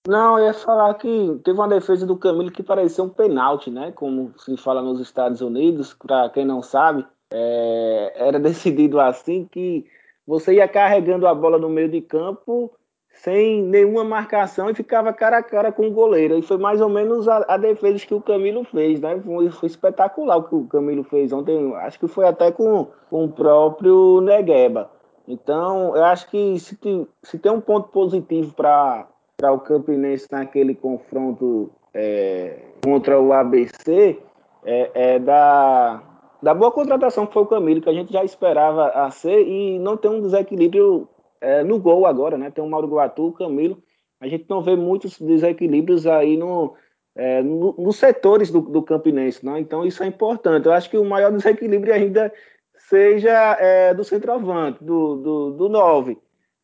[0.07, 3.91] Não, eu ia falar que teve uma defesa do Camilo que parecia um pênalti, né?
[3.91, 8.13] Como se fala nos Estados Unidos, para quem não sabe, é...
[8.15, 9.85] era decidido assim que
[10.25, 12.71] você ia carregando a bola no meio de campo
[13.15, 16.37] sem nenhuma marcação e ficava cara a cara com o goleiro.
[16.37, 19.19] E foi mais ou menos a, a defesa que o Camilo fez, né?
[19.19, 21.75] Foi, foi, espetacular o que o Camilo fez ontem.
[21.75, 24.89] Acho que foi até com, com o próprio Negueba.
[25.27, 26.77] Então, eu acho que se,
[27.23, 29.05] se tem um ponto positivo para
[29.43, 34.19] o Campinense naquele confronto é, contra o ABC,
[34.65, 36.03] é, é da
[36.41, 39.79] da boa contratação que foi o Camilo, que a gente já esperava a ser, e
[39.79, 41.07] não tem um desequilíbrio
[41.41, 42.51] é, no gol agora, né?
[42.51, 43.81] Tem o Mauro Guatu, o Camilo.
[44.19, 46.75] A gente não vê muitos desequilíbrios aí no,
[47.15, 49.59] é, no nos setores do, do Campinense, né?
[49.59, 50.65] Então isso é importante.
[50.65, 52.31] Eu acho que o maior desequilíbrio ainda
[52.77, 56.17] seja é, do centroavante, do, do, do 9.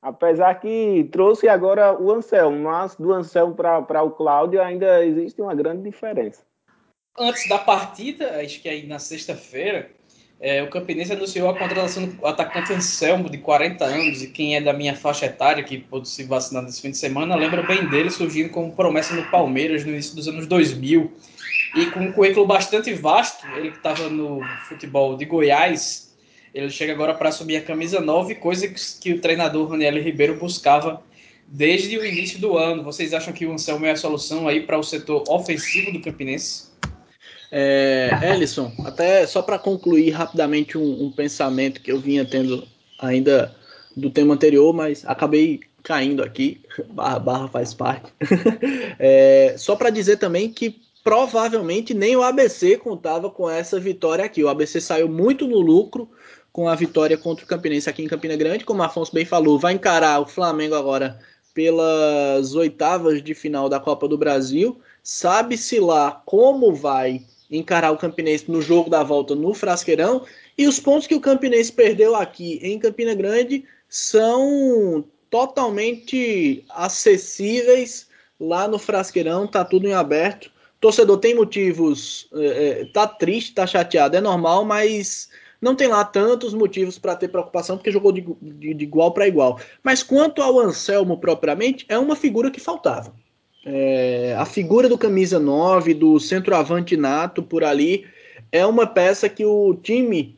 [0.04, 5.56] Apesar que trouxe agora o Anselmo, mas do Anselmo para o Cláudio ainda existe uma
[5.56, 6.44] grande diferença
[7.18, 9.90] antes da partida, acho que aí na sexta-feira,
[10.40, 14.62] é, o Campinense anunciou a contratação do atacante Anselmo, de 40 anos, e quem é
[14.62, 18.10] da minha faixa etária, que pôde se vacinar nesse fim de semana, lembra bem dele
[18.10, 21.12] surgindo como promessa no Palmeiras no início dos anos 2000.
[21.76, 26.13] E com um currículo bastante vasto, ele que estava no futebol de Goiás,
[26.54, 30.36] ele chega agora para assumir a camisa 9, coisa que, que o treinador Raniel Ribeiro
[30.36, 31.02] buscava
[31.48, 32.84] desde o início do ano.
[32.84, 36.72] Vocês acham que o Anselmo é a solução aí para o setor ofensivo do Campinense?
[37.52, 42.68] É, Ellison, até só para concluir rapidamente um, um, pensamento que eu vinha tendo
[43.00, 43.56] ainda
[43.96, 48.12] do tema anterior, mas acabei caindo aqui, barra, barra faz parte.
[48.98, 54.44] é, só para dizer também que provavelmente nem o ABC contava com essa vitória aqui.
[54.44, 56.10] O ABC saiu muito no lucro
[56.54, 59.58] com a vitória contra o Campinense aqui em Campina Grande, como o Afonso bem falou,
[59.58, 61.20] vai encarar o Flamengo agora
[61.52, 64.80] pelas oitavas de final da Copa do Brasil.
[65.02, 70.26] Sabe-se lá como vai encarar o Campinense no jogo da volta no Frasqueirão.
[70.56, 78.08] E os pontos que o Campinense perdeu aqui em Campina Grande são totalmente acessíveis
[78.40, 80.52] lá no Frasqueirão, tá tudo em aberto.
[80.80, 85.30] torcedor tem motivos, é, tá triste, tá chateado, é normal, mas
[85.64, 89.28] não tem lá tantos motivos para ter preocupação, porque jogou de, de, de igual para
[89.28, 89.60] igual.
[89.82, 93.16] Mas quanto ao Anselmo propriamente, é uma figura que faltava.
[93.66, 98.06] É, a figura do camisa 9, do centroavante nato por ali,
[98.52, 100.38] é uma peça que o time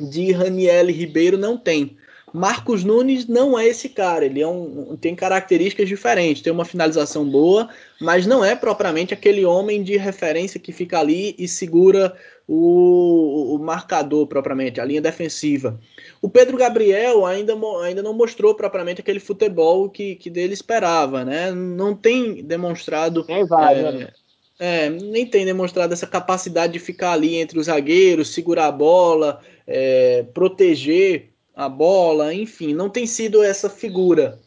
[0.00, 1.96] de Raniel Ribeiro não tem.
[2.32, 7.24] Marcos Nunes não é esse cara, ele é um, tem características diferentes, tem uma finalização
[7.24, 7.68] boa,
[8.00, 13.58] mas não é propriamente aquele homem de referência que fica ali e segura o, o
[13.58, 15.78] marcador propriamente, a linha defensiva.
[16.20, 21.50] O Pedro Gabriel ainda, ainda não mostrou propriamente aquele futebol que, que dele esperava, né?
[21.52, 23.24] Não tem demonstrado.
[23.28, 24.12] É, vai, é,
[24.58, 29.40] é, nem tem demonstrado essa capacidade de ficar ali entre os zagueiros, segurar a bola,
[29.66, 34.38] é, proteger a bola, enfim, não tem sido essa figura.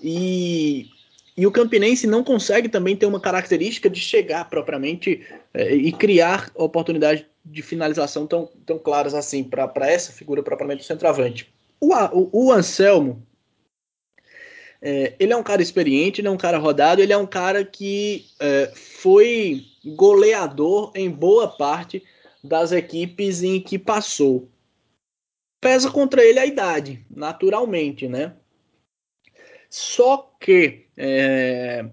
[0.00, 0.86] E,
[1.36, 6.52] e o Campinense não consegue também ter uma característica de chegar propriamente é, e criar
[6.54, 11.52] oportunidades de finalização tão, tão claras assim para essa figura propriamente do centroavante.
[11.80, 13.20] O, o, o Anselmo,
[14.80, 17.64] é, ele é um cara experiente, ele é um cara rodado, ele é um cara
[17.64, 22.04] que é, foi goleador em boa parte
[22.42, 24.48] das equipes em que passou.
[25.62, 28.34] Pesa contra ele a idade, naturalmente, né?
[29.70, 31.86] Só que, é,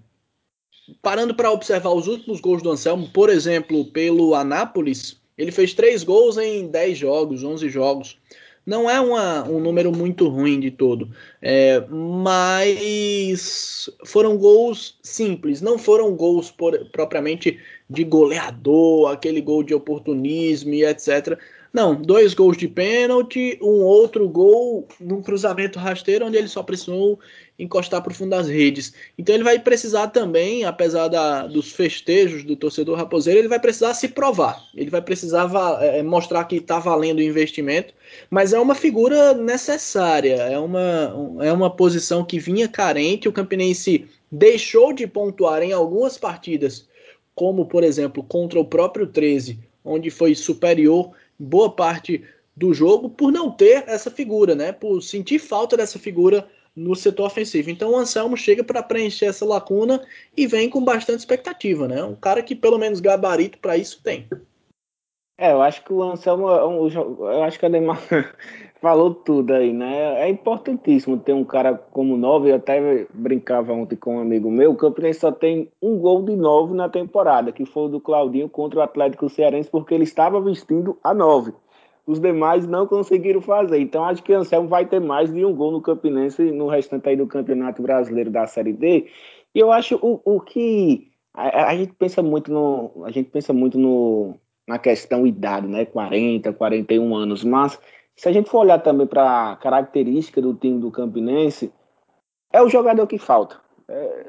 [1.00, 6.02] parando para observar os últimos gols do Anselmo, por exemplo, pelo Anápolis, ele fez três
[6.02, 8.18] gols em 10 jogos, 11 jogos.
[8.66, 15.78] Não é uma, um número muito ruim de todo, é, mas foram gols simples, não
[15.78, 21.38] foram gols por, propriamente de goleador, aquele gol de oportunismo e etc.
[21.72, 27.20] Não, dois gols de pênalti, um outro gol num cruzamento rasteiro, onde ele só precisou
[27.56, 28.92] encostar para o fundo das redes.
[29.16, 33.94] Então ele vai precisar também, apesar da, dos festejos do torcedor raposeiro, ele vai precisar
[33.94, 34.60] se provar.
[34.74, 35.48] Ele vai precisar
[35.80, 37.94] é, mostrar que está valendo o investimento,
[38.28, 43.28] mas é uma figura necessária, é uma, é uma posição que vinha carente.
[43.28, 46.88] O Campinense deixou de pontuar em algumas partidas,
[47.32, 52.22] como por exemplo contra o próprio 13, onde foi superior boa parte
[52.54, 54.70] do jogo por não ter essa figura, né?
[54.70, 57.70] Por sentir falta dessa figura no setor ofensivo.
[57.70, 62.04] Então o Anselmo chega para preencher essa lacuna e vem com bastante expectativa, né?
[62.04, 64.28] Um cara que pelo menos gabarito para isso tem.
[65.40, 66.58] É, eu acho que o Anselmo, é
[67.34, 67.96] eu acho que a Neymar
[68.78, 70.20] falou tudo aí, né?
[70.20, 72.50] É importantíssimo ter um cara como nove.
[72.50, 74.72] Eu até brincava ontem com um amigo meu.
[74.72, 78.50] O Campinense só tem um gol de nove na temporada, que foi o do Claudinho
[78.50, 81.54] contra o Atlético Cearense, porque ele estava vestindo a nove.
[82.06, 83.78] Os demais não conseguiram fazer.
[83.80, 87.08] Então acho que o Anselmo vai ter mais de um gol no Campinense no restante
[87.08, 89.06] aí do Campeonato Brasileiro da Série D.
[89.54, 93.54] E eu acho o, o que a, a gente pensa muito no a gente pensa
[93.54, 94.38] muito no
[94.70, 95.84] na questão idade, né?
[95.84, 97.42] 40, 41 anos.
[97.42, 97.78] Mas
[98.14, 101.72] se a gente for olhar também para a característica do time do Campinense,
[102.52, 103.56] é o jogador que falta.
[103.88, 104.26] É,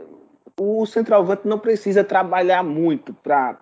[0.60, 3.60] o centroavante não precisa trabalhar muito para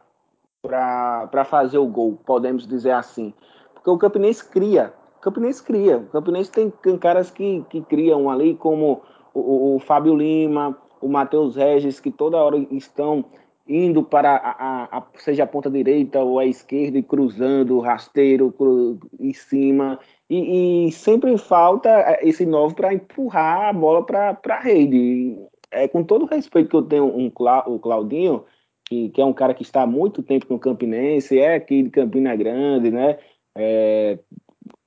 [1.45, 3.33] fazer o gol, podemos dizer assim.
[3.73, 4.93] Porque o Campinense cria.
[5.17, 5.97] O Campinense cria.
[5.97, 9.01] O Campinense tem, caras que, que criam ali, como
[9.33, 13.25] o, o Fábio Lima, o Matheus Regis, que toda hora estão
[13.69, 18.99] indo para a, a, seja a ponta direita ou a esquerda e cruzando, rasteiro cru,
[19.19, 19.99] em cima.
[20.27, 25.37] E, e, sempre falta esse novo para empurrar a bola para a rede.
[25.71, 27.31] É, com todo o respeito que eu tenho um,
[27.67, 28.43] o Claudinho,
[28.85, 31.91] que, que é um cara que está há muito tempo no Campinense, é aqui de
[31.91, 33.19] Campina Grande, né?
[33.55, 34.17] É,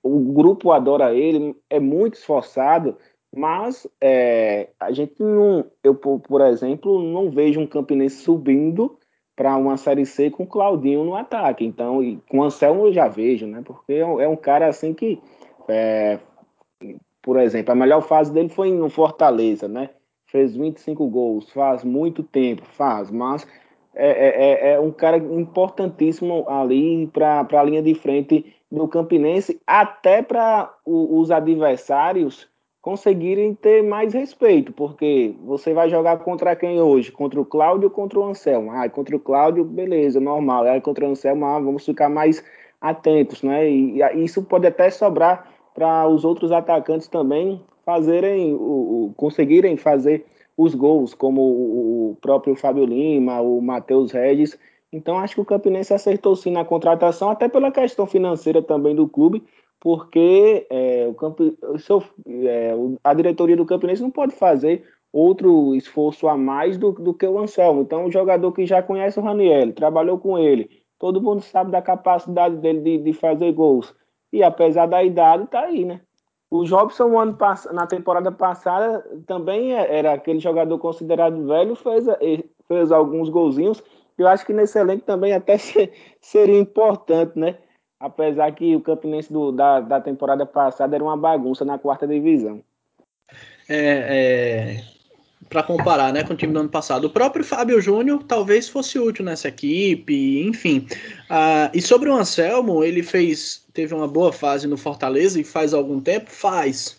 [0.03, 2.97] o grupo adora ele, é muito esforçado,
[3.35, 8.99] mas é, a gente não, eu por exemplo, não vejo um Campinense subindo
[9.35, 11.64] para uma série C com Claudinho no ataque.
[11.64, 13.62] Então, e com Anselmo eu já vejo, né?
[13.64, 15.18] Porque é um é cara assim que,
[15.66, 16.18] é,
[17.23, 19.90] por exemplo, a melhor fase dele foi no Fortaleza, né?
[20.27, 23.47] Fez 25 gols, faz muito tempo, faz, mas
[23.95, 29.61] é, é, é, é um cara importantíssimo ali para a linha de frente do Campinense,
[29.66, 32.52] até para os adversários
[32.83, 37.12] conseguirem ter mais respeito, porque você vai jogar contra quem hoje?
[37.12, 38.73] Contra o Cláudio ou contra o Anselmo?
[38.73, 40.64] Ah, contra o Cláudio, beleza, normal.
[40.64, 42.45] Aí contra o Anselmo, ah, vamos ficar mais
[42.81, 43.71] atentos, né?
[43.71, 48.57] E, e isso pode até sobrar para os outros atacantes também fazerem, o,
[49.07, 54.59] o, conseguirem fazer os gols, como o, o próprio Fábio Lima, o Matheus Regis.
[54.92, 59.09] Então acho que o Campinense acertou sim na contratação, até pela questão financeira também do
[59.09, 59.42] clube,
[59.83, 61.42] porque é, o campo,
[61.81, 67.12] seu, é, a diretoria do Campinense não pode fazer outro esforço a mais do, do
[67.12, 67.83] que o Anselmo.
[67.83, 71.83] Então, o jogador que já conhece o Raniel, trabalhou com ele, todo mundo sabe da
[71.83, 73.92] capacidade dele de, de fazer gols.
[74.33, 76.01] E apesar da idade, tá aí, né?
[76.49, 77.37] O Jobson, ano
[77.73, 82.07] na temporada passada, também é, era aquele jogador considerado velho, fez,
[82.68, 83.83] fez alguns golzinhos.
[84.16, 85.59] Eu acho que nesse elenco também até
[86.23, 87.59] seria importante, né?
[88.03, 92.61] Apesar que o Campinense do, da, da temporada passada era uma bagunça na quarta divisão.
[93.69, 94.93] É, é
[95.49, 97.05] para comparar né, com o time do ano passado.
[97.05, 100.87] O próprio Fábio Júnior talvez fosse útil nessa equipe, enfim.
[101.29, 105.75] Ah, e sobre o Anselmo, ele fez, teve uma boa fase no Fortaleza e faz
[105.75, 106.31] algum tempo?
[106.31, 106.96] Faz.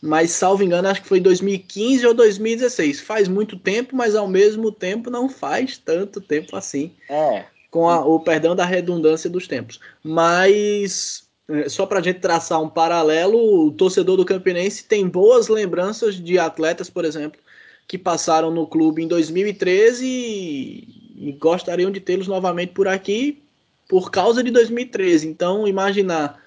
[0.00, 3.00] Mas, salvo engano, acho que foi 2015 ou 2016.
[3.00, 6.92] Faz muito tempo, mas ao mesmo tempo não faz tanto tempo assim.
[7.10, 9.80] É com a, o perdão da redundância dos tempos.
[10.04, 15.48] Mas é, só para a gente traçar um paralelo, o torcedor do Campinense tem boas
[15.48, 17.40] lembranças de atletas, por exemplo,
[17.88, 23.42] que passaram no clube em 2013 e, e gostariam de tê-los novamente por aqui
[23.88, 25.26] por causa de 2013.
[25.26, 26.40] Então, imaginar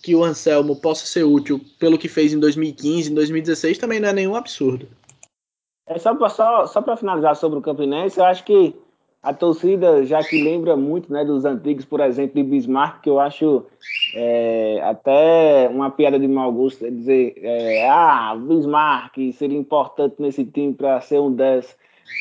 [0.00, 4.08] que o Anselmo possa ser útil pelo que fez em 2015, em 2016, também não
[4.08, 4.88] é nenhum absurdo.
[5.88, 8.74] É só, só, só para finalizar sobre o Campinense, eu acho que
[9.22, 13.18] a torcida, já que lembra muito né, dos antigos, por exemplo, de Bismarck, que eu
[13.18, 13.66] acho
[14.14, 20.44] é, até uma piada de mau gosto é dizer: é, ah, Bismarck seria importante nesse
[20.44, 21.76] time para ser um 10,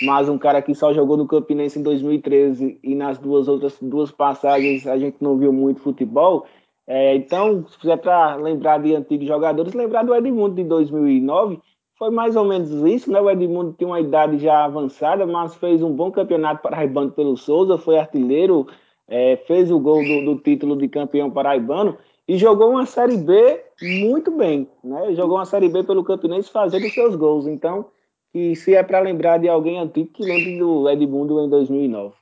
[0.06, 4.12] mas um cara que só jogou no Campinense em 2013 e nas duas outras duas
[4.12, 6.46] passagens a gente não viu muito futebol.
[6.88, 11.60] É, então, se fizer para lembrar de antigos jogadores, lembrar do Edmundo de 2009
[11.98, 13.20] foi mais ou menos isso, né?
[13.20, 17.78] O Edmundo tem uma idade já avançada, mas fez um bom campeonato paraibano pelo Souza,
[17.78, 18.68] foi artilheiro,
[19.08, 23.62] é, fez o gol do, do, título de campeão paraibano e jogou uma Série B
[23.82, 25.14] muito bem, né?
[25.16, 27.48] Jogou uma Série B pelo Campinense fazendo seus gols.
[27.48, 27.88] Então,
[28.34, 32.14] e se é para lembrar de alguém antigo, que lembre do Edmundo em 2009.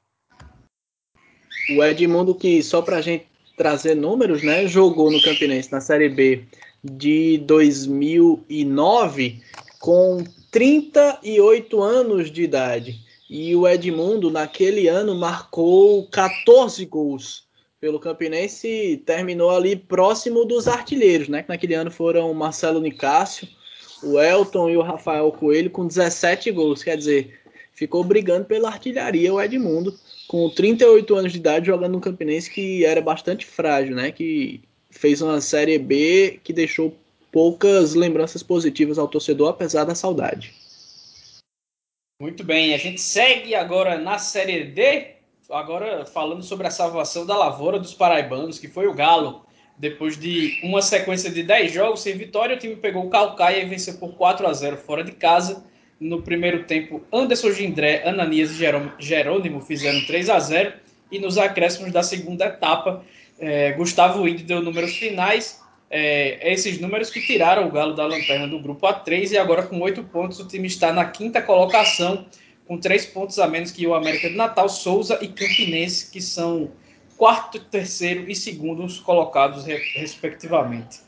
[1.77, 3.25] O Edmundo que, só para a gente
[3.57, 4.67] trazer números, né?
[4.67, 6.45] Jogou no Campinense na Série B
[6.83, 9.41] de 2009
[9.85, 13.01] com 38 anos de idade.
[13.29, 17.43] E o Edmundo, naquele ano, marcou 14 gols
[17.79, 21.43] pelo Campinense e terminou ali próximo dos artilheiros, né?
[21.43, 23.47] Que naquele ano foram Marcelo Nicásio,
[24.01, 26.81] o Elton e o Rafael Coelho com 17 gols.
[26.81, 27.39] Quer dizer,
[27.71, 29.93] ficou brigando pela artilharia o Edmundo,
[30.27, 34.11] com 38 anos de idade, jogando no Campinense que era bastante frágil, né?
[34.11, 36.91] Que fez uma Série B que deixou
[37.35, 40.53] poucas lembranças positivas ao torcedor, apesar da saudade.
[42.21, 45.15] Muito bem, a gente segue agora na Série D,
[45.49, 49.45] agora falando sobre a salvação da lavoura dos paraibanos, que foi o Galo.
[49.77, 53.65] Depois de uma sequência de 10 jogos sem vitória, o time pegou o Calcaia e
[53.65, 55.65] venceu por 4 a 0 fora de casa.
[55.99, 58.65] No primeiro tempo, Anderson Gindré, Ananias e
[58.97, 60.71] Jerônimo fizeram 3 a 0
[61.11, 63.03] e nos acréscimos da segunda etapa,
[63.37, 65.64] eh, Gustavo Índio deu números finais
[65.97, 69.79] é, esses números que tiraram o Galo da lanterna do grupo A3 e agora com
[69.79, 72.25] oito pontos o time está na quinta colocação,
[72.67, 76.69] com três pontos a menos que o América de Natal, Souza e Campinense, que são
[77.15, 80.99] quarto, terceiro e segundo colocados, respectivamente.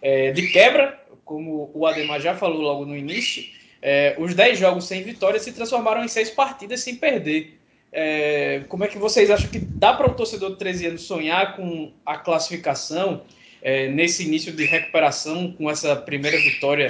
[0.00, 3.42] É, de quebra, como o Ademar já falou logo no início,
[3.82, 7.58] é, os dez jogos sem vitória se transformaram em seis partidas sem perder.
[7.92, 11.56] É, como é que vocês acham que dá para o torcedor de 13 anos sonhar
[11.56, 13.22] com a classificação?
[13.62, 16.88] É, nesse início de recuperação, com essa primeira vitória,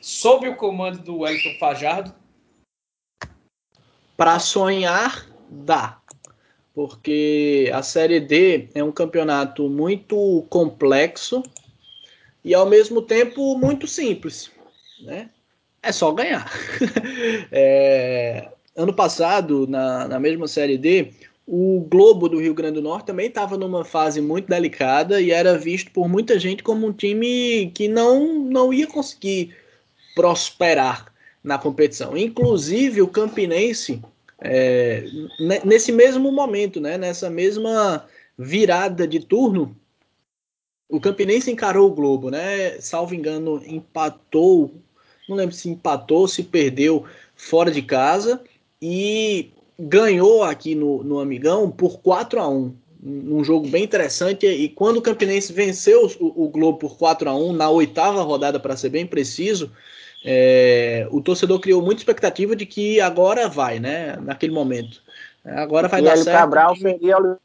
[0.00, 2.14] sob o comando do Wellington Fajardo?
[4.16, 6.00] Para sonhar, dá.
[6.74, 11.42] Porque a Série D é um campeonato muito complexo
[12.44, 14.50] e, ao mesmo tempo, muito simples.
[15.00, 15.30] Né?
[15.82, 16.50] É só ganhar.
[17.50, 21.12] é, ano passado, na, na mesma Série D,
[21.46, 25.56] o Globo do Rio Grande do Norte também estava numa fase muito delicada e era
[25.56, 29.54] visto por muita gente como um time que não, não ia conseguir
[30.14, 31.12] prosperar
[31.44, 32.16] na competição.
[32.16, 34.02] Inclusive o Campinense,
[34.40, 35.04] é,
[35.64, 38.04] nesse mesmo momento, né, nessa mesma
[38.36, 39.76] virada de turno,
[40.88, 42.80] o Campinense encarou o Globo, né?
[42.80, 44.74] Salvo engano, empatou,
[45.28, 48.40] não lembro se empatou, se perdeu fora de casa
[48.80, 54.46] e ganhou aqui no, no Amigão por 4 a 1 num jogo bem interessante.
[54.46, 58.58] E quando o Campinense venceu o, o Globo por 4 a 1 na oitava rodada,
[58.58, 59.70] para ser bem preciso,
[60.24, 64.16] é, o torcedor criou muita expectativa de que agora vai, né?
[64.16, 65.02] Naquele momento.
[65.44, 66.38] Agora vai e dar Hélio certo.
[66.38, 67.38] Cabral seria o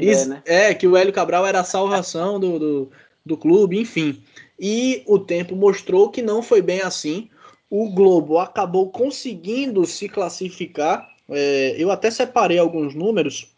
[0.00, 0.42] Isso, né?
[0.46, 2.92] É, que o Hélio Cabral era a salvação do, do,
[3.26, 4.22] do clube, enfim.
[4.58, 7.28] E o tempo mostrou que não foi bem assim.
[7.68, 13.54] O Globo acabou conseguindo se classificar é, eu até separei alguns números.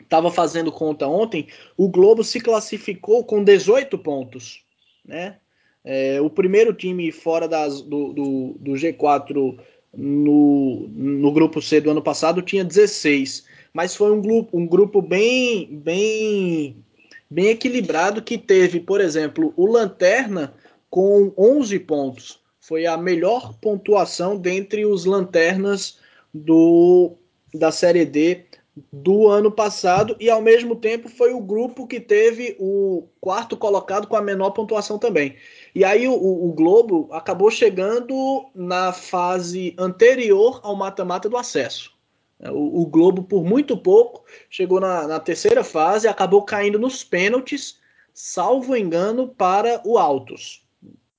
[0.00, 1.46] Estava fazendo conta ontem.
[1.76, 4.62] O Globo se classificou com 18 pontos.
[5.04, 5.36] Né?
[5.84, 9.58] É, o primeiro time fora das, do, do, do G4
[9.94, 13.44] no, no grupo C do ano passado tinha 16.
[13.72, 16.76] Mas foi um grupo, um grupo bem, bem,
[17.30, 20.52] bem equilibrado que teve, por exemplo, o Lanterna
[20.90, 22.40] com 11 pontos.
[22.60, 25.98] Foi a melhor pontuação dentre os lanternas
[26.32, 27.16] do
[27.54, 28.46] da Série D
[28.90, 34.06] do ano passado e ao mesmo tempo foi o grupo que teve o quarto colocado
[34.06, 35.36] com a menor pontuação também.
[35.74, 41.92] E aí o, o Globo acabou chegando na fase anterior ao mata-mata do acesso.
[42.40, 47.04] O, o, Globo, por muito pouco, chegou na, na terceira fase e acabou caindo nos
[47.04, 47.78] pênaltis,
[48.12, 50.64] salvo engano, para o Altos.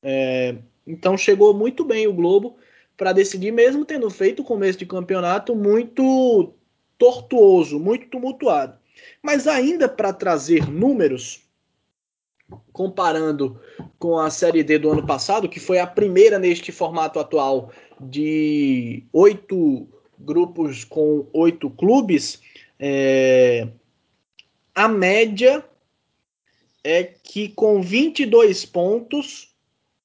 [0.02, 0.56] É,
[0.86, 2.58] então chegou muito bem o Globo
[2.96, 6.54] para decidir, mesmo tendo feito o começo de campeonato muito
[6.98, 8.78] tortuoso, muito tumultuado.
[9.22, 11.42] Mas ainda para trazer números,
[12.72, 13.60] comparando
[13.98, 19.04] com a Série D do ano passado, que foi a primeira neste formato atual de
[19.12, 19.88] oito,
[20.20, 22.42] grupos com oito clubes,
[22.80, 23.68] é,
[24.76, 25.64] a média
[26.84, 29.56] é que com 22 pontos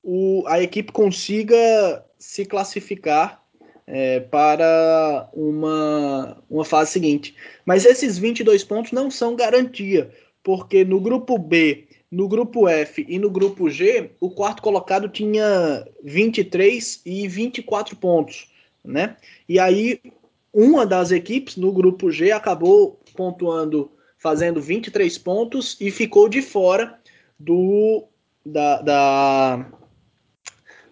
[0.02, 3.42] o, a equipe consiga se classificar
[3.86, 7.34] é, para uma, uma fase seguinte.
[7.64, 10.10] Mas esses 22 pontos não são garantia,
[10.42, 15.86] porque no grupo B, no grupo F e no grupo G, o quarto colocado tinha
[16.02, 18.50] 23 e 24 pontos,
[18.84, 19.16] né?
[19.48, 20.00] E aí
[20.52, 26.98] uma das equipes no grupo G acabou pontuando, fazendo 23 pontos e ficou de fora
[27.38, 28.04] do
[28.44, 29.66] da, da,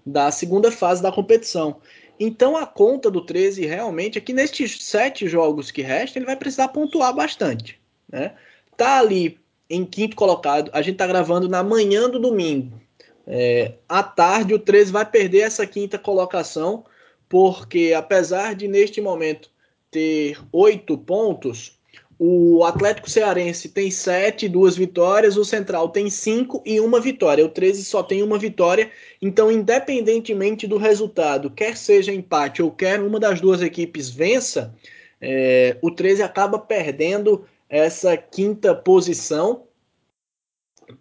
[0.06, 1.80] da segunda fase da competição.
[2.18, 6.36] Então a conta do 13 realmente é que nestes sete jogos que restam, ele vai
[6.36, 7.80] precisar pontuar bastante.
[8.10, 8.34] Né?
[8.76, 9.38] Tá ali
[9.68, 12.80] em quinto colocado, a gente tá gravando na manhã do domingo.
[13.26, 16.84] É, à tarde o 13 vai perder essa quinta colocação,
[17.28, 19.50] porque apesar de neste momento
[19.90, 21.75] ter oito pontos,
[22.18, 25.36] o Atlético Cearense tem sete, duas vitórias.
[25.36, 27.44] O Central tem cinco e uma vitória.
[27.44, 28.90] O 13 só tem uma vitória.
[29.20, 34.74] Então, independentemente do resultado, quer seja empate ou quer uma das duas equipes vença,
[35.20, 39.64] é, o 13 acaba perdendo essa quinta posição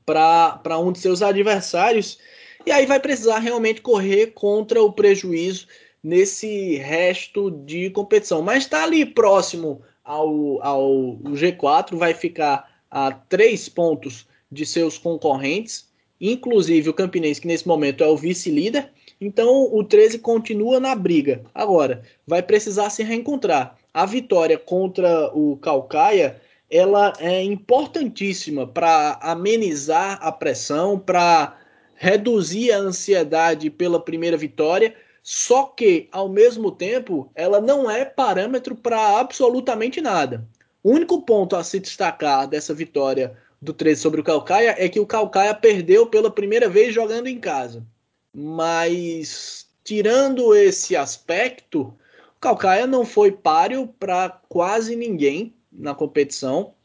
[0.05, 2.20] para um de seus adversários.
[2.66, 5.68] E aí vai precisar realmente correr contra o prejuízo
[6.03, 8.41] nesse resto de competição.
[8.41, 15.89] Mas está ali próximo ao, ao G4, vai ficar a três pontos de seus concorrentes,
[16.22, 18.89] inclusive o Campinense, que nesse momento é o vice-líder.
[19.20, 21.43] Então o 13 continua na briga.
[21.53, 23.76] Agora, vai precisar se reencontrar.
[23.93, 26.39] A vitória contra o Calcaia
[26.70, 31.58] ela é importantíssima para amenizar a pressão, para
[31.95, 34.93] reduzir a ansiedade pela primeira vitória
[35.28, 40.47] só que, ao mesmo tempo, ela não é parâmetro para absolutamente nada.
[40.84, 44.99] O único ponto a se destacar dessa vitória do 13 sobre o Calcaia é que
[44.99, 47.84] o Calcaia perdeu pela primeira vez jogando em casa.
[48.32, 51.91] Mas, tirando esse aspecto,
[52.38, 56.76] o Calcaia não foi páreo para quase ninguém na competição,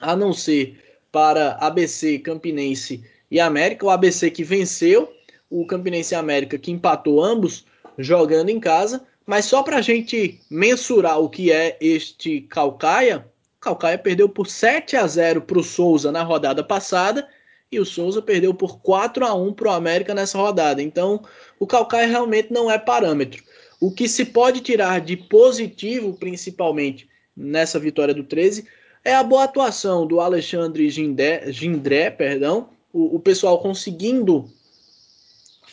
[0.00, 3.86] a não ser para ABC, Campinense e América.
[3.86, 5.12] O ABC que venceu
[5.52, 7.66] o Campinense América, que empatou ambos
[7.98, 9.04] jogando em casa.
[9.26, 13.26] Mas só para a gente mensurar o que é este Calcaia,
[13.60, 17.28] Calcaia perdeu por 7 a 0 para o Souza na rodada passada
[17.70, 20.82] e o Souza perdeu por 4 a 1 para o América nessa rodada.
[20.82, 21.22] Então,
[21.60, 23.44] o Calcaia realmente não é parâmetro.
[23.80, 28.66] O que se pode tirar de positivo, principalmente nessa vitória do 13,
[29.04, 34.48] é a boa atuação do Alexandre Gindé, Gindré, perdão, o, o pessoal conseguindo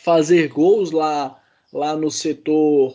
[0.02, 1.38] fazer gols lá,
[1.72, 2.94] lá no setor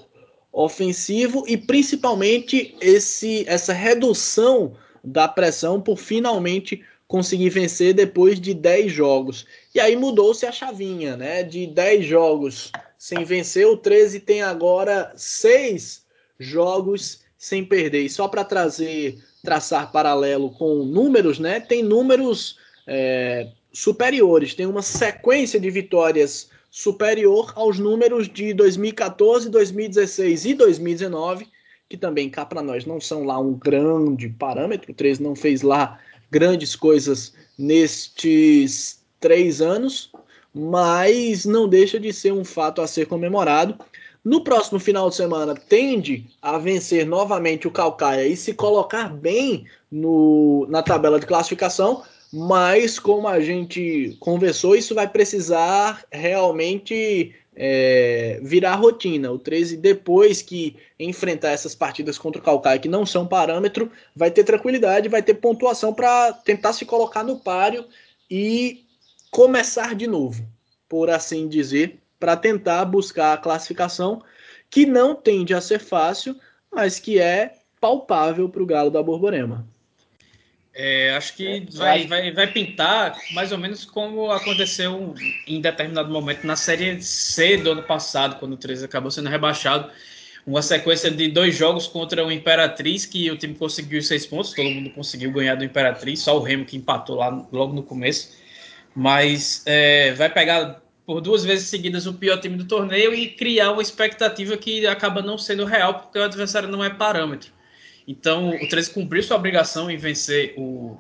[0.52, 8.92] ofensivo e principalmente esse, essa redução da pressão por finalmente conseguir vencer depois de 10
[8.92, 9.46] jogos.
[9.74, 11.44] E aí mudou-se a chavinha, né?
[11.44, 16.04] De 10 jogos sem vencer, o 13 tem agora 6
[16.40, 18.02] jogos sem perder.
[18.02, 21.60] E só para trazer, traçar paralelo com números, né?
[21.60, 30.46] Tem números é, superiores, tem uma sequência de vitórias superior aos números de 2014, 2016
[30.46, 31.48] e 2019,
[31.90, 34.92] que também cá para nós não são lá um grande parâmetro.
[34.92, 36.00] O 13 não fez lá
[36.32, 40.10] grandes coisas nestes três anos,
[40.54, 43.78] mas não deixa de ser um fato a ser comemorado.
[44.24, 49.66] No próximo final de semana, tende a vencer novamente o Calcaia e se colocar bem
[49.92, 52.04] no, na tabela de classificação,
[52.38, 59.32] mas como a gente conversou, isso vai precisar realmente é, virar rotina.
[59.32, 64.30] O 13, depois que enfrentar essas partidas contra o Calcaia, que não são parâmetro, vai
[64.30, 67.86] ter tranquilidade, vai ter pontuação para tentar se colocar no páreo
[68.30, 68.84] e
[69.32, 70.46] começar de novo,
[70.90, 74.22] por assim dizer, para tentar buscar a classificação,
[74.70, 76.36] que não tende a ser fácil,
[76.70, 79.66] mas que é palpável para o Galo da Borborema.
[80.78, 85.16] É, acho que é, vai, vai, vai pintar mais ou menos como aconteceu
[85.48, 89.90] em determinado momento na Série C do ano passado, quando o 13 acabou sendo rebaixado.
[90.46, 94.70] Uma sequência de dois jogos contra o Imperatriz, que o time conseguiu seis pontos, todo
[94.70, 98.36] mundo conseguiu ganhar do Imperatriz, só o Remo que empatou lá logo no começo.
[98.94, 103.72] Mas é, vai pegar por duas vezes seguidas o pior time do torneio e criar
[103.72, 107.55] uma expectativa que acaba não sendo real, porque o adversário não é parâmetro.
[108.08, 110.98] Então, o 13 cumpriu sua obrigação em vencer o,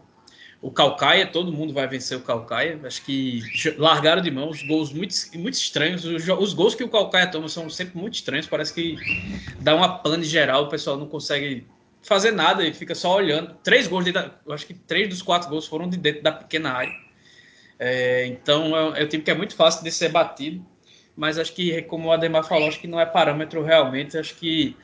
[0.61, 2.79] o Calcaia, todo mundo vai vencer o Calcaia.
[2.83, 3.41] Acho que
[3.77, 6.03] largaram de mão os gols muito, muito estranhos.
[6.03, 8.47] Os, os, gols que o Calcaia toma são sempre muito estranhos.
[8.47, 8.97] Parece que
[9.59, 11.67] dá uma pane geral, o pessoal não consegue
[12.01, 13.53] fazer nada e fica só olhando.
[13.63, 16.71] Três gols, da, eu acho que três dos quatro gols foram de dentro da pequena
[16.71, 16.93] área.
[17.77, 20.65] É, então é, é um time que é muito fácil de ser batido.
[21.15, 24.17] Mas acho que, como o Ademar falou, acho que não é parâmetro realmente.
[24.17, 24.75] Acho que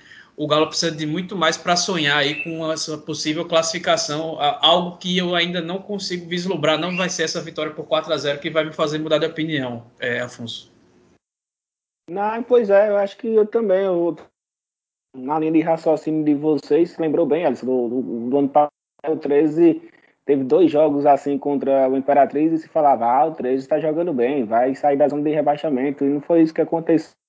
[0.42, 5.16] o Galo precisa de muito mais para sonhar aí com essa possível classificação, algo que
[5.16, 6.80] eu ainda não consigo vislumbrar.
[6.80, 9.28] Não vai ser essa vitória por 4 a 0 que vai me fazer mudar de
[9.28, 10.74] opinião, é, Afonso.
[12.10, 14.18] Não, pois é, eu acho que eu também, eu,
[15.16, 18.72] na linha de raciocínio de vocês, lembrou bem, Alisson, do, do, do ano passado,
[19.10, 19.80] o 13
[20.26, 24.12] teve dois jogos assim contra o Imperatriz e se falava, ah, o 13 está jogando
[24.12, 27.21] bem, vai sair da zona de rebaixamento, e não foi isso que aconteceu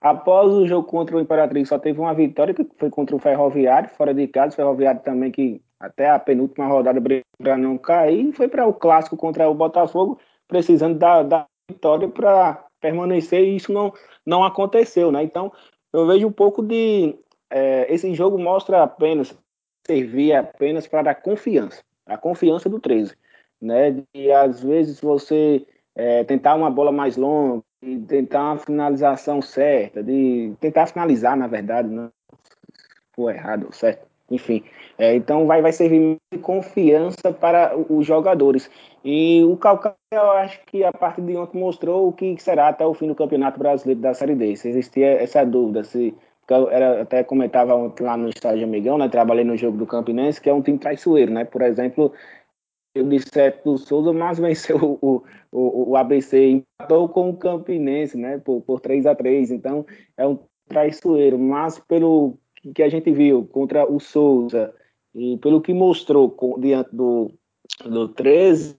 [0.00, 3.90] Após o jogo contra o Imperatriz, só teve uma vitória, que foi contra o Ferroviário,
[3.90, 4.54] fora de casa.
[4.54, 7.00] O Ferroviário também, que até a penúltima rodada
[7.38, 8.32] para não cair.
[8.32, 13.42] Foi para o clássico contra o Botafogo, precisando da, da vitória para permanecer.
[13.42, 13.92] E isso não,
[14.24, 15.22] não aconteceu, né?
[15.22, 15.52] Então,
[15.92, 17.14] eu vejo um pouco de.
[17.50, 19.36] É, esse jogo mostra apenas,
[19.86, 23.16] servia apenas para a confiança, a confiança do 13,
[23.60, 24.02] né?
[24.14, 30.02] E às vezes você é, tentar uma bola mais longa, de tentar uma finalização certa,
[30.02, 32.10] de tentar finalizar, na verdade, não
[33.14, 34.06] foi errado, certo?
[34.30, 34.62] Enfim,
[34.96, 38.70] é, então vai, vai servir de confiança para os jogadores.
[39.04, 42.86] E o Calcaia, eu acho que a partir de ontem mostrou o que será até
[42.86, 44.54] o fim do Campeonato Brasileiro da Série D.
[44.54, 46.14] Se existia essa dúvida, se
[46.48, 49.08] eu era, até comentava lá no estádio Amigão, né?
[49.08, 51.44] Trabalhei no jogo do Campinense, que é um time traiçoeiro, né?
[51.44, 52.12] Por exemplo,
[52.96, 55.22] o Bisseto do Souza, mas venceu o,
[55.52, 59.86] o, o ABC, empatou com o Campinense, né, por, por 3 a 3 então
[60.16, 60.38] é um
[60.68, 62.38] traiçoeiro, mas pelo
[62.74, 64.74] que a gente viu contra o Souza
[65.14, 67.32] e pelo que mostrou com, diante do,
[67.84, 68.76] do 13,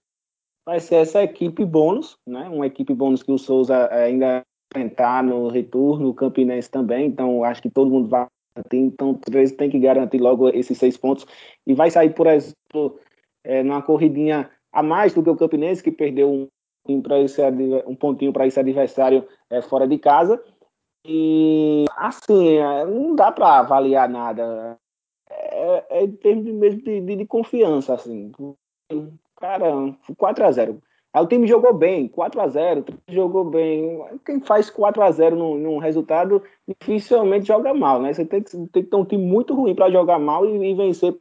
[0.64, 5.48] vai ser essa equipe bônus, né, uma equipe bônus que o Souza ainda enfrentar no
[5.48, 8.26] retorno, o Campinense também, então acho que todo mundo vai
[8.72, 11.26] então o 13 tem que garantir logo esses seis pontos.
[11.66, 12.98] E vai sair, por exemplo,
[13.44, 16.48] é, numa corridinha a mais do que o Campinense, que perdeu um,
[16.88, 20.42] um pontinho para esse adversário é, fora de casa.
[21.04, 24.78] E assim, é, não dá para avaliar nada.
[25.28, 28.30] É, é em termos de, mesmo de, de, de, confiança, assim.
[29.36, 29.72] Cara,
[30.16, 30.82] 4 a 0
[31.14, 34.02] Aí o time jogou bem, 4 a 0 jogou bem.
[34.24, 38.14] Quem faz 4 a 0 num, num resultado dificilmente joga mal, né?
[38.14, 40.74] Você tem que, tem que ter um time muito ruim para jogar mal e, e
[40.74, 41.14] vencer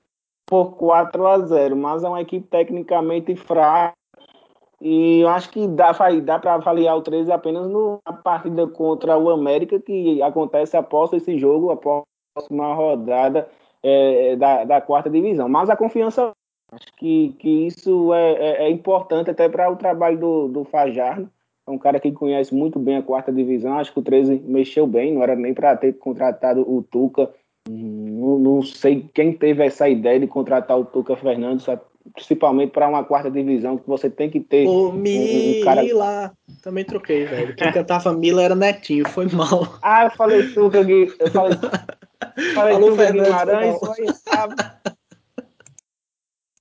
[0.51, 3.95] por 4 a 0 mas é uma equipe tecnicamente fraca.
[4.81, 9.29] E eu acho que dá, dá para avaliar o 13 apenas na partida contra o
[9.29, 13.47] América, que acontece após esse jogo, após a próxima rodada
[13.81, 15.47] é, da, da quarta divisão.
[15.47, 16.33] Mas a confiança,
[16.73, 21.29] acho que, que isso é, é, é importante até para o trabalho do, do Fajardo.
[21.65, 23.77] É um cara que conhece muito bem a quarta divisão.
[23.77, 27.31] Acho que o 13 mexeu bem, não era nem para ter contratado o Tuca
[27.69, 31.65] não, não, sei quem teve essa ideia de contratar o Tuca Fernandes,
[32.13, 36.33] principalmente para uma quarta divisão, que você tem que ter o Mila, um cara...
[36.61, 37.55] também troquei, velho.
[37.55, 39.77] Quem cantava Mila era Netinho, foi mal.
[39.81, 41.57] Ah, eu falei Tuca, eu falei,
[42.55, 44.05] falei Tuca Fernandes, Guimarães, foi,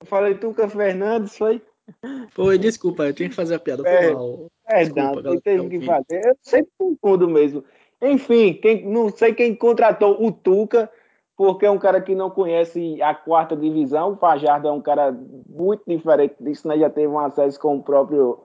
[0.01, 1.63] Eu falei Tuca Fernandes, foi...
[2.31, 4.51] Foi, desculpa, eu tinha que fazer a piada, foi é, mal.
[4.67, 6.25] É, não, teve que fazer.
[6.25, 7.65] Eu sempre confundo mesmo.
[8.03, 10.91] Enfim, quem, não sei quem contratou o Tuca,
[11.37, 14.13] porque é um cara que não conhece a quarta divisão.
[14.13, 15.11] O Fajardo é um cara
[15.49, 16.79] muito diferente disso, né?
[16.79, 18.41] Já teve um acesso com o próprio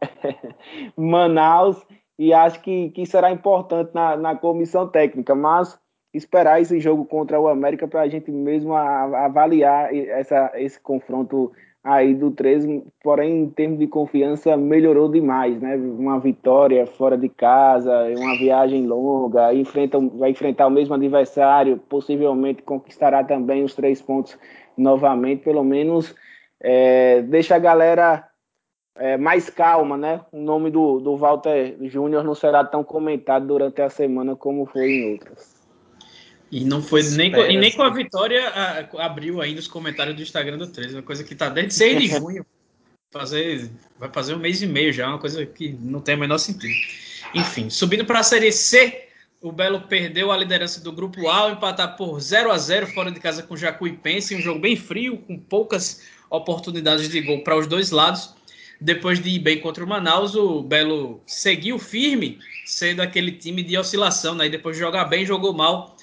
[0.95, 1.85] Manaus
[2.17, 5.77] e acho que, que será importante na, na comissão técnica, mas
[6.13, 11.51] esperar esse jogo contra o América para a gente mesmo avaliar essa, esse confronto
[11.85, 15.75] aí do 13, porém em termos de confiança melhorou demais, né?
[15.75, 22.63] Uma vitória fora de casa, uma viagem longa, enfrenta, vai enfrentar o mesmo adversário, possivelmente
[22.63, 24.35] conquistará também os três pontos
[24.75, 26.15] novamente, pelo menos
[26.59, 28.27] é, deixa a galera
[28.95, 30.21] é, mais calma, né?
[30.31, 34.89] O nome do, do Walter Júnior não será tão comentado durante a semana como foi
[34.89, 35.54] em outras.
[36.55, 40.15] E não foi nem com, e nem com a vitória a, abriu ainda os comentários
[40.15, 42.45] do Instagram do 13, uma coisa que tá desde 6 de junho.
[43.11, 46.37] Fazer, vai fazer um mês e meio já, uma coisa que não tem o menor
[46.37, 46.73] sentido.
[47.33, 49.09] Enfim, subindo para a Série C,
[49.41, 53.19] o Belo perdeu a liderança do grupo A empatar por 0 a 0 fora de
[53.19, 57.67] casa com o Jacuipense, um jogo bem frio, com poucas oportunidades de gol para os
[57.67, 58.33] dois lados.
[58.79, 63.77] Depois de ir bem contra o Manaus, o Belo seguiu firme, sendo aquele time de
[63.77, 64.45] oscilação, né?
[64.45, 65.94] E depois de jogar bem, jogou mal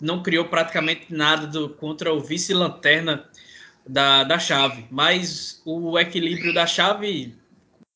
[0.00, 3.28] não criou praticamente nada do, contra o vice-lanterna
[3.86, 4.86] da, da chave.
[4.90, 7.34] Mas o equilíbrio da chave,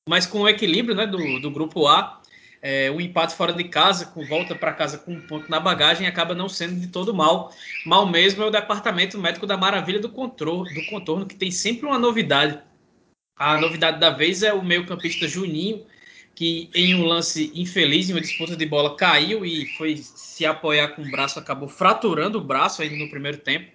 [0.08, 2.18] mas com o equilíbrio né, do, do grupo A,
[2.60, 6.06] é, o empate fora de casa, com volta para casa com um ponto na bagagem,
[6.06, 7.52] acaba não sendo de todo mal.
[7.86, 11.86] Mal mesmo é o departamento médico da maravilha do contorno, do contorno que tem sempre
[11.86, 12.60] uma novidade.
[13.36, 15.86] A novidade da vez é o meio-campista Juninho,
[16.38, 20.90] que em um lance infeliz, em uma disputa de bola, caiu e foi se apoiar
[20.90, 23.72] com o braço, acabou fraturando o braço ainda no primeiro tempo.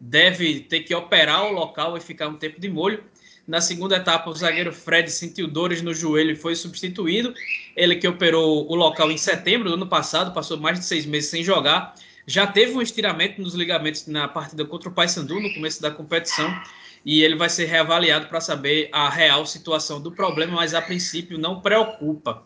[0.00, 3.04] Deve ter que operar o local e ficar um tempo de molho.
[3.46, 7.32] Na segunda etapa, o zagueiro Fred sentiu dores no joelho e foi substituído.
[7.76, 11.30] Ele que operou o local em setembro do ano passado, passou mais de seis meses
[11.30, 11.94] sem jogar.
[12.26, 16.52] Já teve um estiramento nos ligamentos na partida contra o Paysandu no começo da competição
[17.04, 21.38] e ele vai ser reavaliado para saber a real situação do problema, mas a princípio
[21.38, 22.42] não preocupa.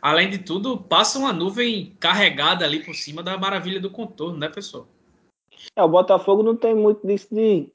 [0.00, 4.48] Além de tudo, passa uma nuvem carregada ali por cima da maravilha do contorno, né,
[4.48, 4.86] pessoal?
[5.76, 7.68] É, o Botafogo não tem muito disso de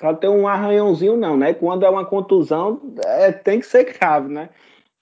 [0.00, 1.52] só ter um arranhãozinho, não, né?
[1.52, 4.48] Quando é uma contusão, é, tem que ser grave, né?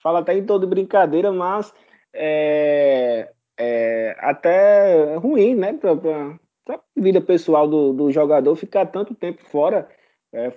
[0.02, 1.72] Fala até em toda brincadeira, mas
[2.12, 5.72] é, é até ruim, né?
[5.74, 9.88] Pra, pra, pra vida pessoal do, do jogador ficar tanto tempo fora.
[10.32, 10.52] É,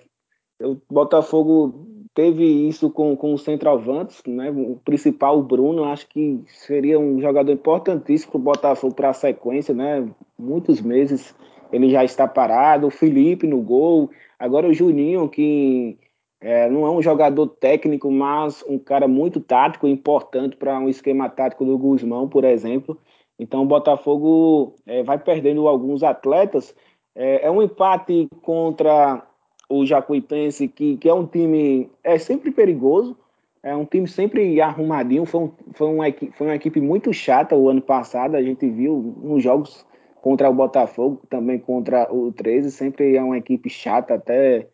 [0.62, 4.52] o Botafogo teve isso com, com o centroavantes, né?
[4.52, 9.14] O principal, o Bruno, acho que seria um jogador importantíssimo para o Botafogo para a
[9.14, 10.08] sequência, né?
[10.38, 11.34] Muitos meses
[11.72, 12.88] ele já está parado.
[12.88, 14.10] O Felipe no gol,
[14.42, 16.00] Agora o Juninho, que
[16.42, 21.30] é, não é um jogador técnico, mas um cara muito tático, importante para um esquema
[21.30, 22.98] tático do Guzmão, por exemplo.
[23.38, 26.76] Então o Botafogo é, vai perdendo alguns atletas.
[27.14, 29.24] É, é, um empate contra
[29.72, 33.18] o Jacuipense, que, que é um time é sempre perigoso,
[33.64, 35.26] é um time sempre arrumadinho.
[35.26, 39.16] Foi, um, foi, uma, foi uma equipe muito chata o ano passado, a gente viu
[39.24, 39.86] nos jogos
[40.22, 44.68] contra o Botafogo, também contra o 13, sempre é uma equipe chata, até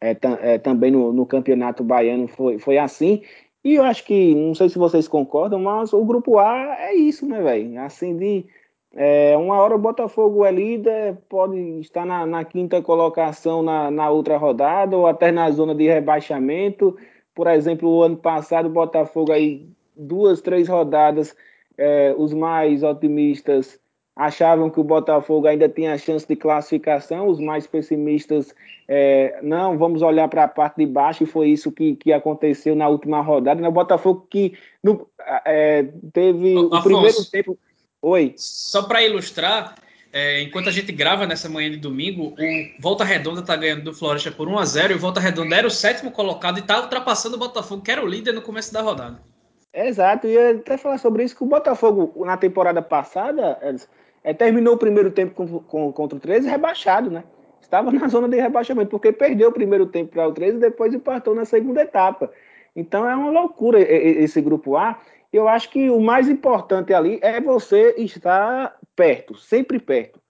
[0.00, 3.22] é, é, também no, no, Campeonato Baiano foi, foi assim.
[3.64, 7.26] E eu acho que, não sei se vocês concordam, mas o Grupo A é isso,
[7.26, 7.80] né, velho?
[7.80, 8.44] Assim, de
[8.94, 14.10] é, uma hora o Botafogo é líder, pode estar na, na quinta colocação na, na
[14.10, 16.96] outra rodada, ou até na zona de rebaixamento.
[17.34, 19.66] Por exemplo, o ano passado, o Botafogo aí,
[19.96, 21.34] duas, três rodadas,
[21.78, 23.80] é, os mais otimistas
[24.14, 28.54] achavam que o Botafogo ainda tinha chance de classificação, os mais pessimistas,
[28.86, 32.76] é, não, vamos olhar para a parte de baixo, e foi isso que, que aconteceu
[32.76, 33.62] na última rodada.
[33.62, 33.68] Né?
[33.68, 34.52] O Botafogo que
[34.84, 35.08] no,
[35.46, 37.58] é, teve Ô, o Afonso, primeiro tempo.
[38.02, 38.34] Oi.
[38.36, 39.76] Só para ilustrar,
[40.12, 43.94] é, enquanto a gente grava nessa manhã de domingo, o Volta Redonda está ganhando do
[43.94, 46.80] Floresta por 1 a 0 e o Volta Redonda era o sétimo colocado e está
[46.80, 49.20] ultrapassando o Botafogo, que era o líder no começo da rodada.
[49.72, 53.56] Exato, e até falar sobre isso que o Botafogo, na temporada passada,
[54.24, 57.22] é, terminou o primeiro tempo com, com, contra o 13 rebaixado, né?
[57.60, 60.92] Estava na zona de rebaixamento, porque perdeu o primeiro tempo para o 13 e depois
[60.92, 62.30] empatou na segunda etapa.
[62.74, 64.98] Então é uma loucura esse grupo A.
[65.32, 70.20] Eu acho que o mais importante ali é você estar perto, sempre perto.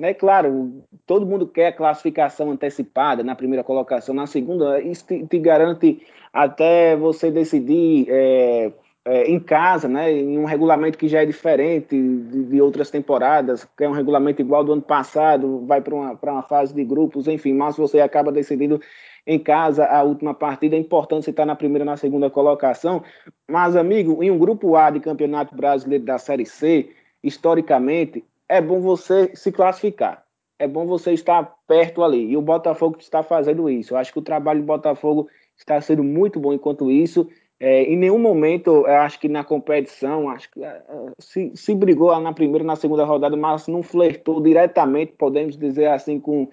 [0.00, 0.14] Né?
[0.14, 6.06] Claro, todo mundo quer classificação antecipada na primeira colocação, na segunda, isso te, te garante
[6.32, 8.72] até você decidir é,
[9.08, 13.64] é, em casa, né, em um regulamento que já é diferente de, de, outras temporadas,
[13.64, 17.26] que é um regulamento igual do ano passado, vai para uma, uma fase de grupos,
[17.26, 18.78] enfim, mas você acaba decidindo
[19.26, 23.02] em casa a última partida, é importante você estar na primeira na segunda colocação,
[23.48, 26.90] mas, amigo, em um grupo A de Campeonato Brasileiro da Série C,
[27.24, 30.22] historicamente, é bom você se classificar,
[30.58, 34.18] é bom você estar perto ali, e o Botafogo está fazendo isso, eu acho que
[34.18, 37.26] o trabalho do Botafogo está sendo muito bom enquanto isso,
[37.60, 40.80] é, em nenhum momento, acho que na competição, acho que é,
[41.18, 46.20] se, se brigou na primeira na segunda rodada, mas não flertou diretamente, podemos dizer assim,
[46.20, 46.48] com,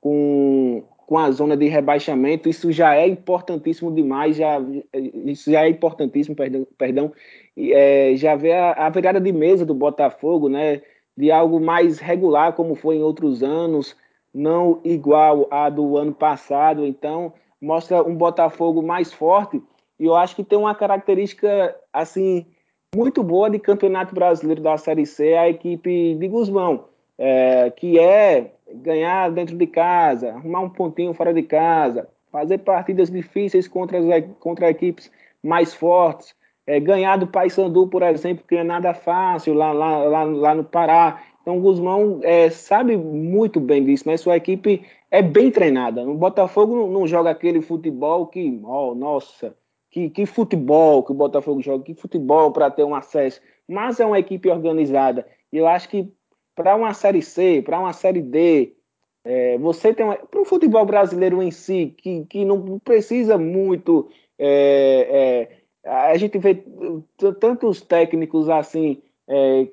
[0.00, 2.48] com, com a zona de rebaixamento.
[2.48, 4.58] Isso já é importantíssimo demais, já,
[5.26, 7.12] isso já é importantíssimo, perdão, perdão
[7.56, 10.82] é, já vê a, a virada de mesa do Botafogo, né,
[11.16, 13.96] de algo mais regular, como foi em outros anos,
[14.34, 16.84] não igual a do ano passado.
[16.84, 19.62] Então, mostra um Botafogo mais forte
[19.98, 22.46] e eu acho que tem uma característica assim
[22.94, 26.86] muito boa de Campeonato Brasileiro da Série C a equipe de Guzmão,
[27.18, 33.10] é, que é ganhar dentro de casa, arrumar um pontinho fora de casa, fazer partidas
[33.10, 35.10] difíceis contra as, contra equipes
[35.42, 36.34] mais fortes,
[36.66, 40.64] é, ganhar do Paysandu, por exemplo, que é nada fácil lá, lá, lá, lá no
[40.64, 41.22] Pará.
[41.40, 46.02] Então Guzmão é, sabe muito bem disso, mas sua equipe é bem treinada.
[46.02, 49.54] O Botafogo não, não joga aquele futebol que, oh, nossa,
[49.90, 53.40] que, que futebol que o Botafogo joga, que futebol para ter um acesso.
[53.66, 55.26] Mas é uma equipe organizada.
[55.52, 56.12] E eu acho que
[56.54, 58.74] para uma Série C, para uma Série D,
[59.24, 64.08] É, você tem para o futebol brasileiro em si, que, que não precisa muito.
[64.38, 65.50] É,
[65.84, 66.64] é, a gente vê
[67.40, 69.68] tantos técnicos assim é,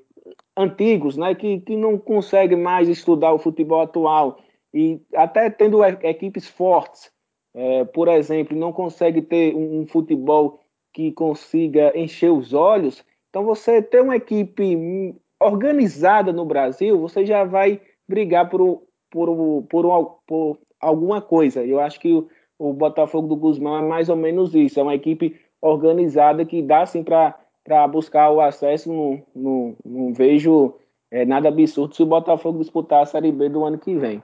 [0.57, 4.39] antigos, né, que, que não conseguem mais estudar o futebol atual
[4.74, 7.11] e até tendo equipes fortes,
[7.56, 10.60] é, por exemplo, não consegue ter um, um, futebol
[10.93, 13.03] que consiga encher os olhos.
[13.30, 20.20] Então, você ter uma equipe organizada no Brasil, você já vai brigar por, por, por,
[20.28, 21.64] por alguma coisa.
[21.64, 22.28] Eu acho que o,
[22.60, 24.78] o Botafogo do Guzmão é mais ou menos isso.
[24.78, 28.91] É uma equipe organizada que dá assim para buscar o acesso.
[29.34, 30.74] Não, vejo
[31.10, 34.22] é, nada absurdo se o Botafogo disputar a Série B do ano que vem.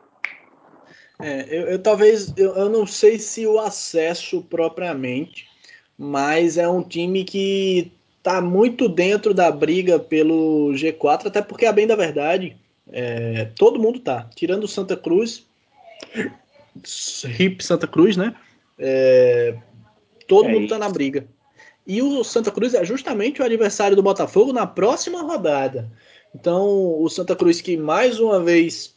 [1.21, 5.47] É, eu, eu, talvez eu, eu não sei se o acesso propriamente,
[5.97, 7.91] mas é um time que
[8.23, 12.57] tá muito dentro da briga pelo G4, até porque a bem da verdade,
[12.91, 15.45] é, todo mundo tá, tirando o Santa Cruz,
[17.39, 18.35] Hip Santa Cruz, né?
[18.77, 19.55] É,
[20.27, 21.25] todo é mundo tá na briga.
[21.85, 25.91] E o Santa Cruz é justamente o adversário do Botafogo na próxima rodada.
[26.33, 28.95] Então, o Santa Cruz que mais uma vez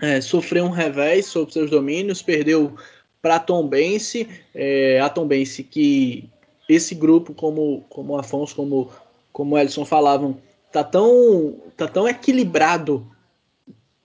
[0.00, 2.74] é, sofreu um revés sobre seus domínios, perdeu
[3.20, 6.28] para Tombense, é, a Tombense que
[6.68, 8.90] esse grupo, como, como Afonso, como,
[9.32, 10.38] como Elson falavam,
[10.72, 13.06] tá tão, tá tão equilibrado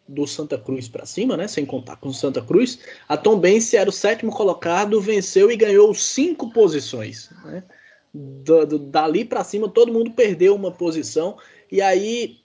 [0.07, 1.47] do Santa Cruz para cima, né?
[1.47, 5.93] Sem contar com o Santa Cruz, a Tombense era o sétimo colocado, venceu e ganhou
[5.93, 7.29] cinco posições.
[7.43, 7.63] Né?
[8.13, 11.37] Do, do, dali para cima, todo mundo perdeu uma posição
[11.71, 12.39] e aí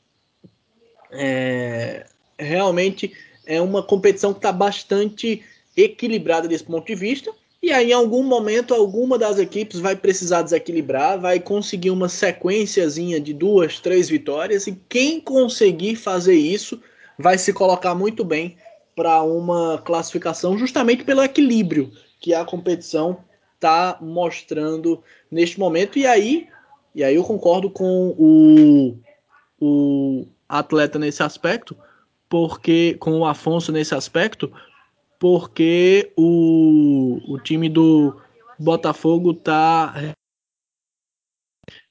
[1.12, 2.06] é,
[2.38, 3.12] realmente
[3.50, 5.42] é uma competição que está bastante
[5.76, 7.32] equilibrada desse ponto de vista.
[7.60, 13.20] E aí, em algum momento, alguma das equipes vai precisar desequilibrar, vai conseguir uma sequenciazinha
[13.20, 16.80] de duas, três vitórias, e quem conseguir fazer isso
[17.18, 18.56] vai se colocar muito bem
[18.94, 21.90] para uma classificação, justamente pelo equilíbrio
[22.20, 23.18] que a competição
[23.56, 25.98] está mostrando neste momento.
[25.98, 26.46] E aí,
[26.94, 28.96] e aí eu concordo com o,
[29.60, 31.76] o atleta nesse aspecto
[32.30, 34.50] porque com o Afonso nesse aspecto,
[35.18, 38.18] porque o, o time do
[38.58, 39.94] Botafogo tá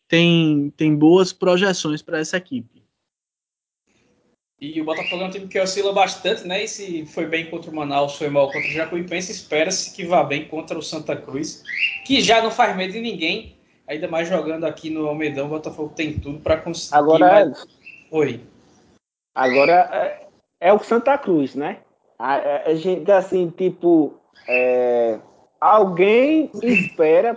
[0.08, 2.82] tem, tem boas projeções para essa equipe.
[4.62, 6.64] E o Botafogo é um time que oscila bastante, né?
[6.64, 10.24] E se foi bem contra o Manaus, foi mal contra o Jacuipense, espera-se que vá
[10.24, 11.64] bem contra o Santa Cruz,
[12.06, 13.56] que já não faz medo de ninguém,
[13.88, 16.98] ainda mais jogando aqui no Almedão, o Botafogo tem tudo para conseguir.
[16.98, 17.68] Agora, mais...
[18.12, 18.42] oi.
[19.34, 20.29] Agora,
[20.60, 21.78] é, o Santa Cruz, né?
[22.18, 24.14] A, a, gente, assim, tipo,
[24.48, 25.20] é,
[25.60, 27.36] alguém espera,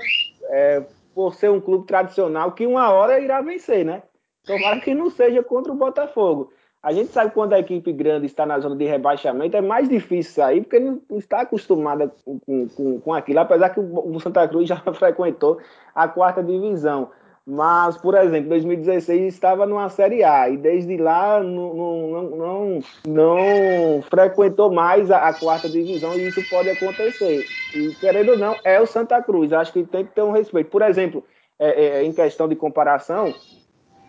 [0.50, 0.82] é,
[1.14, 4.02] por ser um clube tradicional, que uma hora irá vencer, né?
[4.44, 6.50] Tomara que não seja contra o Botafogo.
[6.82, 10.32] A gente sabe quando a equipe grande está na zona de rebaixamento, é mais difícil
[10.32, 14.76] sair, porque não está acostumada com, com, com aquilo, apesar que o Santa Cruz já
[14.92, 15.60] frequentou
[15.94, 17.10] a quarta divisão.
[17.44, 24.02] Mas, por exemplo, 2016 estava numa Série A e desde lá não, não, não, não
[24.02, 27.44] frequentou mais a, a, quarta divisão e isso pode acontecer.
[27.74, 29.52] E, querendo ou não, é o Santa Cruz.
[29.52, 30.70] Acho que tem que ter um respeito.
[30.70, 31.24] Por exemplo,
[31.58, 33.34] é, é, em questão de comparação,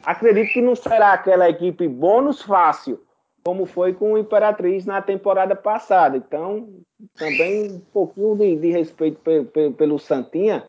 [0.06, 3.02] acredito que não será aquela equipe bônus fácil,
[3.44, 6.18] como foi com o Imperatriz na temporada passada.
[6.18, 6.70] Então,
[7.18, 9.20] também um pouquinho de, de respeito
[9.76, 10.64] pelo Santinha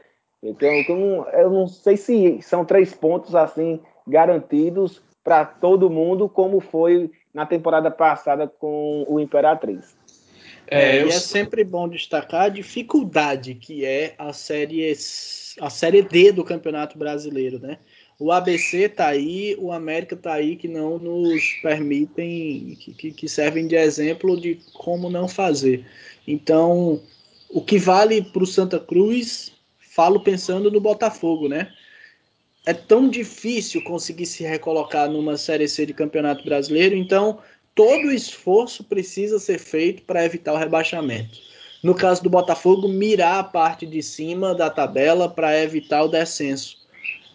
[0.50, 7.10] então, eu não sei se são três pontos assim garantidos para todo mundo, como foi
[7.32, 9.96] na temporada passada com o Imperatriz.
[10.66, 14.92] É, é, e é sempre bom destacar a dificuldade que é a série,
[15.60, 17.78] a série D do Campeonato Brasileiro, né?
[18.18, 23.66] O ABC tá aí, o América tá aí, que não nos permitem, que, que servem
[23.66, 25.84] de exemplo de como não fazer.
[26.26, 27.02] Então,
[27.50, 29.53] o que vale para o Santa Cruz
[29.94, 31.72] falo pensando no Botafogo, né?
[32.66, 37.38] É tão difícil conseguir se recolocar numa Série C de Campeonato Brasileiro, então
[37.74, 41.38] todo o esforço precisa ser feito para evitar o rebaixamento.
[41.82, 46.78] No caso do Botafogo, mirar a parte de cima da tabela para evitar o descenso,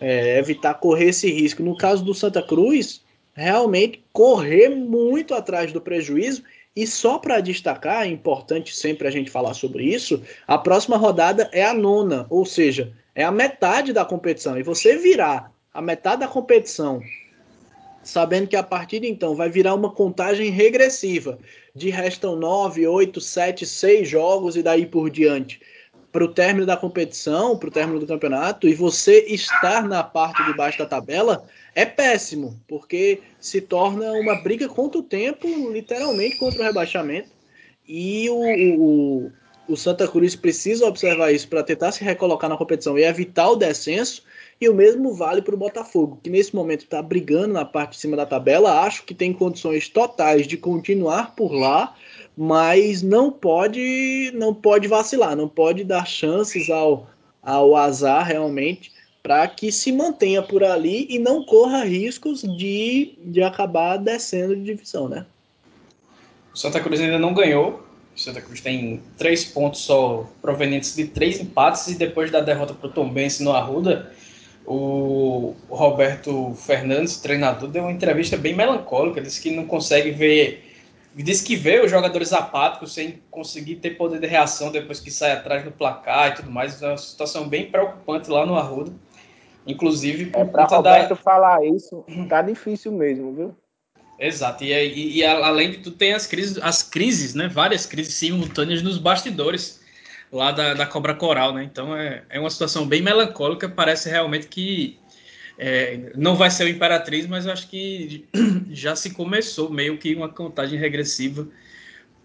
[0.01, 1.63] é, evitar correr esse risco.
[1.63, 3.01] No caso do Santa Cruz,
[3.33, 6.43] realmente correr muito atrás do prejuízo
[6.81, 11.49] e só para destacar, é importante sempre a gente falar sobre isso, a próxima rodada
[11.51, 14.57] é a nona, ou seja, é a metade da competição.
[14.57, 17.01] E você virar a metade da competição,
[18.01, 21.37] sabendo que a partir de então vai virar uma contagem regressiva,
[21.75, 25.59] de restam nove, oito, sete, seis jogos e daí por diante
[26.11, 30.43] para o término da competição, para o término do campeonato, e você estar na parte
[30.43, 31.43] de baixo da tabela,
[31.79, 37.29] é péssimo, porque se torna uma briga contra o tempo, literalmente contra o rebaixamento.
[37.87, 39.31] E o, o,
[39.69, 43.55] o Santa Cruz precisa observar isso para tentar se recolocar na competição e evitar o
[43.55, 44.23] descenso.
[44.59, 47.99] E o mesmo vale para o Botafogo, que nesse momento está brigando na parte de
[47.99, 48.81] cima da tabela.
[48.81, 51.95] Acho que tem condições totais de continuar por lá,
[52.35, 57.07] mas não pode, não pode vacilar, não pode dar chances ao,
[57.41, 63.41] ao azar realmente para que se mantenha por ali e não corra riscos de, de
[63.41, 65.25] acabar descendo de divisão, né?
[66.53, 67.83] O Santa Cruz ainda não ganhou.
[68.15, 72.73] O Santa Cruz tem três pontos só provenientes de três empates e depois da derrota
[72.73, 74.11] para o Tombense no Arruda,
[74.65, 80.69] o Roberto Fernandes, treinador, deu uma entrevista bem melancólica, disse que não consegue ver
[81.15, 85.31] disse que vê os jogadores apáticos sem conseguir ter poder de reação depois que sai
[85.31, 86.81] atrás do placar e tudo mais.
[86.81, 88.91] É uma situação bem preocupante lá no Arruda.
[89.67, 91.15] Inclusive, por é, para Roberto da...
[91.15, 93.55] falar isso, tá difícil mesmo, viu?
[94.17, 97.47] Exato, e, e, e, além de tudo, tem as crises, as crises, né?
[97.47, 99.79] Várias crises simultâneas nos bastidores
[100.31, 101.63] lá da, da Cobra Coral, né?
[101.63, 104.99] Então é, é uma situação bem melancólica, parece realmente que
[105.57, 108.27] é, não vai ser o Imperatriz, mas eu acho que
[108.71, 111.47] já se começou meio que uma contagem regressiva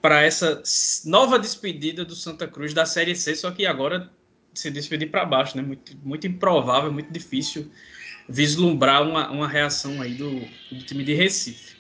[0.01, 0.63] para essa
[1.05, 4.11] nova despedida do Santa Cruz da Série C, só que agora
[4.55, 5.63] se despedir para baixo, né?
[5.63, 7.71] Muito, muito improvável, muito difícil
[8.29, 10.41] vislumbrar uma, uma reação aí do,
[10.71, 11.75] do, time de Recife.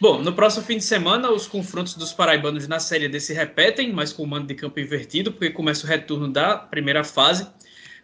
[0.00, 3.92] Bom, no próximo fim de semana, os confrontos dos paraibanos na Série D se repetem,
[3.92, 7.46] mas com o mando de campo invertido, porque começa o retorno da primeira fase,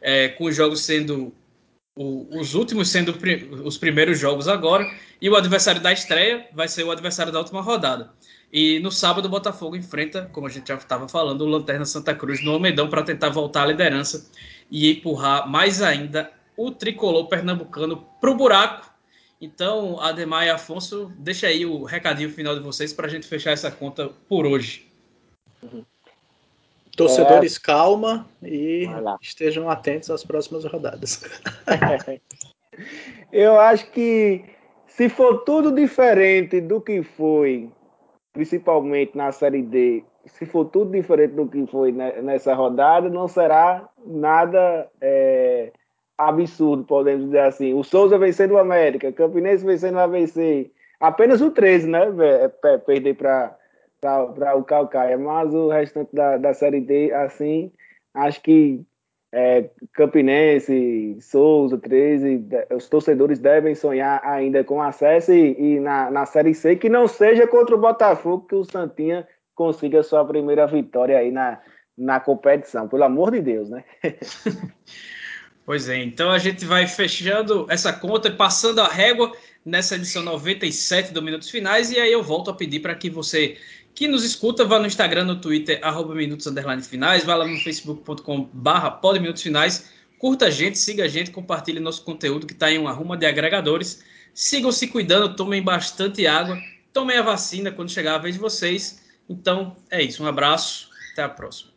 [0.01, 1.33] é, com os jogos sendo
[1.97, 3.17] o, os últimos sendo
[3.65, 4.87] os primeiros jogos agora,
[5.21, 8.13] e o adversário da estreia vai ser o adversário da última rodada.
[8.53, 12.15] E no sábado, o Botafogo enfrenta, como a gente já estava falando, o Lanterna Santa
[12.15, 14.31] Cruz no Almedão para tentar voltar à liderança
[14.71, 18.91] e empurrar mais ainda o tricolor pernambucano para o buraco.
[19.41, 23.51] Então, Ademar e Afonso, deixa aí o recadinho final de vocês para a gente fechar
[23.51, 24.87] essa conta por hoje.
[26.97, 27.61] Torcedores, é...
[27.61, 28.89] calma e
[29.21, 31.23] estejam atentos às próximas rodadas.
[33.33, 34.45] Eu acho que
[34.87, 37.71] se for tudo diferente do que foi
[38.33, 43.89] principalmente na Série D, se for tudo diferente do que foi nessa rodada, não será
[44.05, 45.73] nada é,
[46.19, 47.73] absurdo, podemos dizer assim.
[47.73, 50.71] O Souza vencendo o América, Campinense vencendo o ABC,
[51.01, 52.01] apenas o 13, né?
[52.65, 53.57] É, perder para
[54.57, 57.73] o Calcaia, mas o restante da, da Série D, assim,
[58.15, 58.85] acho que
[59.33, 66.27] é, Campinense, Souza, 13, os torcedores devem sonhar ainda com acesso e, e, na, na
[66.27, 71.19] Série C, que não seja contra o Botafogo, que o Santinha consiga sua primeira vitória
[71.19, 71.61] aí na,
[71.97, 73.85] na competição, pelo amor de Deus, né?
[75.65, 79.33] pois é, então a gente vai fechando essa conta e passando a régua
[79.65, 83.57] nessa edição 97 do Minutos Finais, e aí eu volto a pedir para que você
[83.97, 86.47] que nos escuta, vá no Instagram, no Twitter, arroba Minutos
[86.87, 91.81] Finais, vá lá no facebook.com barra Minutos Finais, curta a gente, siga a gente, compartilhe
[91.81, 94.05] nosso conteúdo que está em uma ruma de agregadores.
[94.35, 96.59] Sigam se cuidando, tomem bastante água,
[96.93, 99.03] tomem a vacina quando chegar a vez de vocês.
[99.31, 100.23] Então, é isso.
[100.23, 101.76] Um abraço, até a próxima.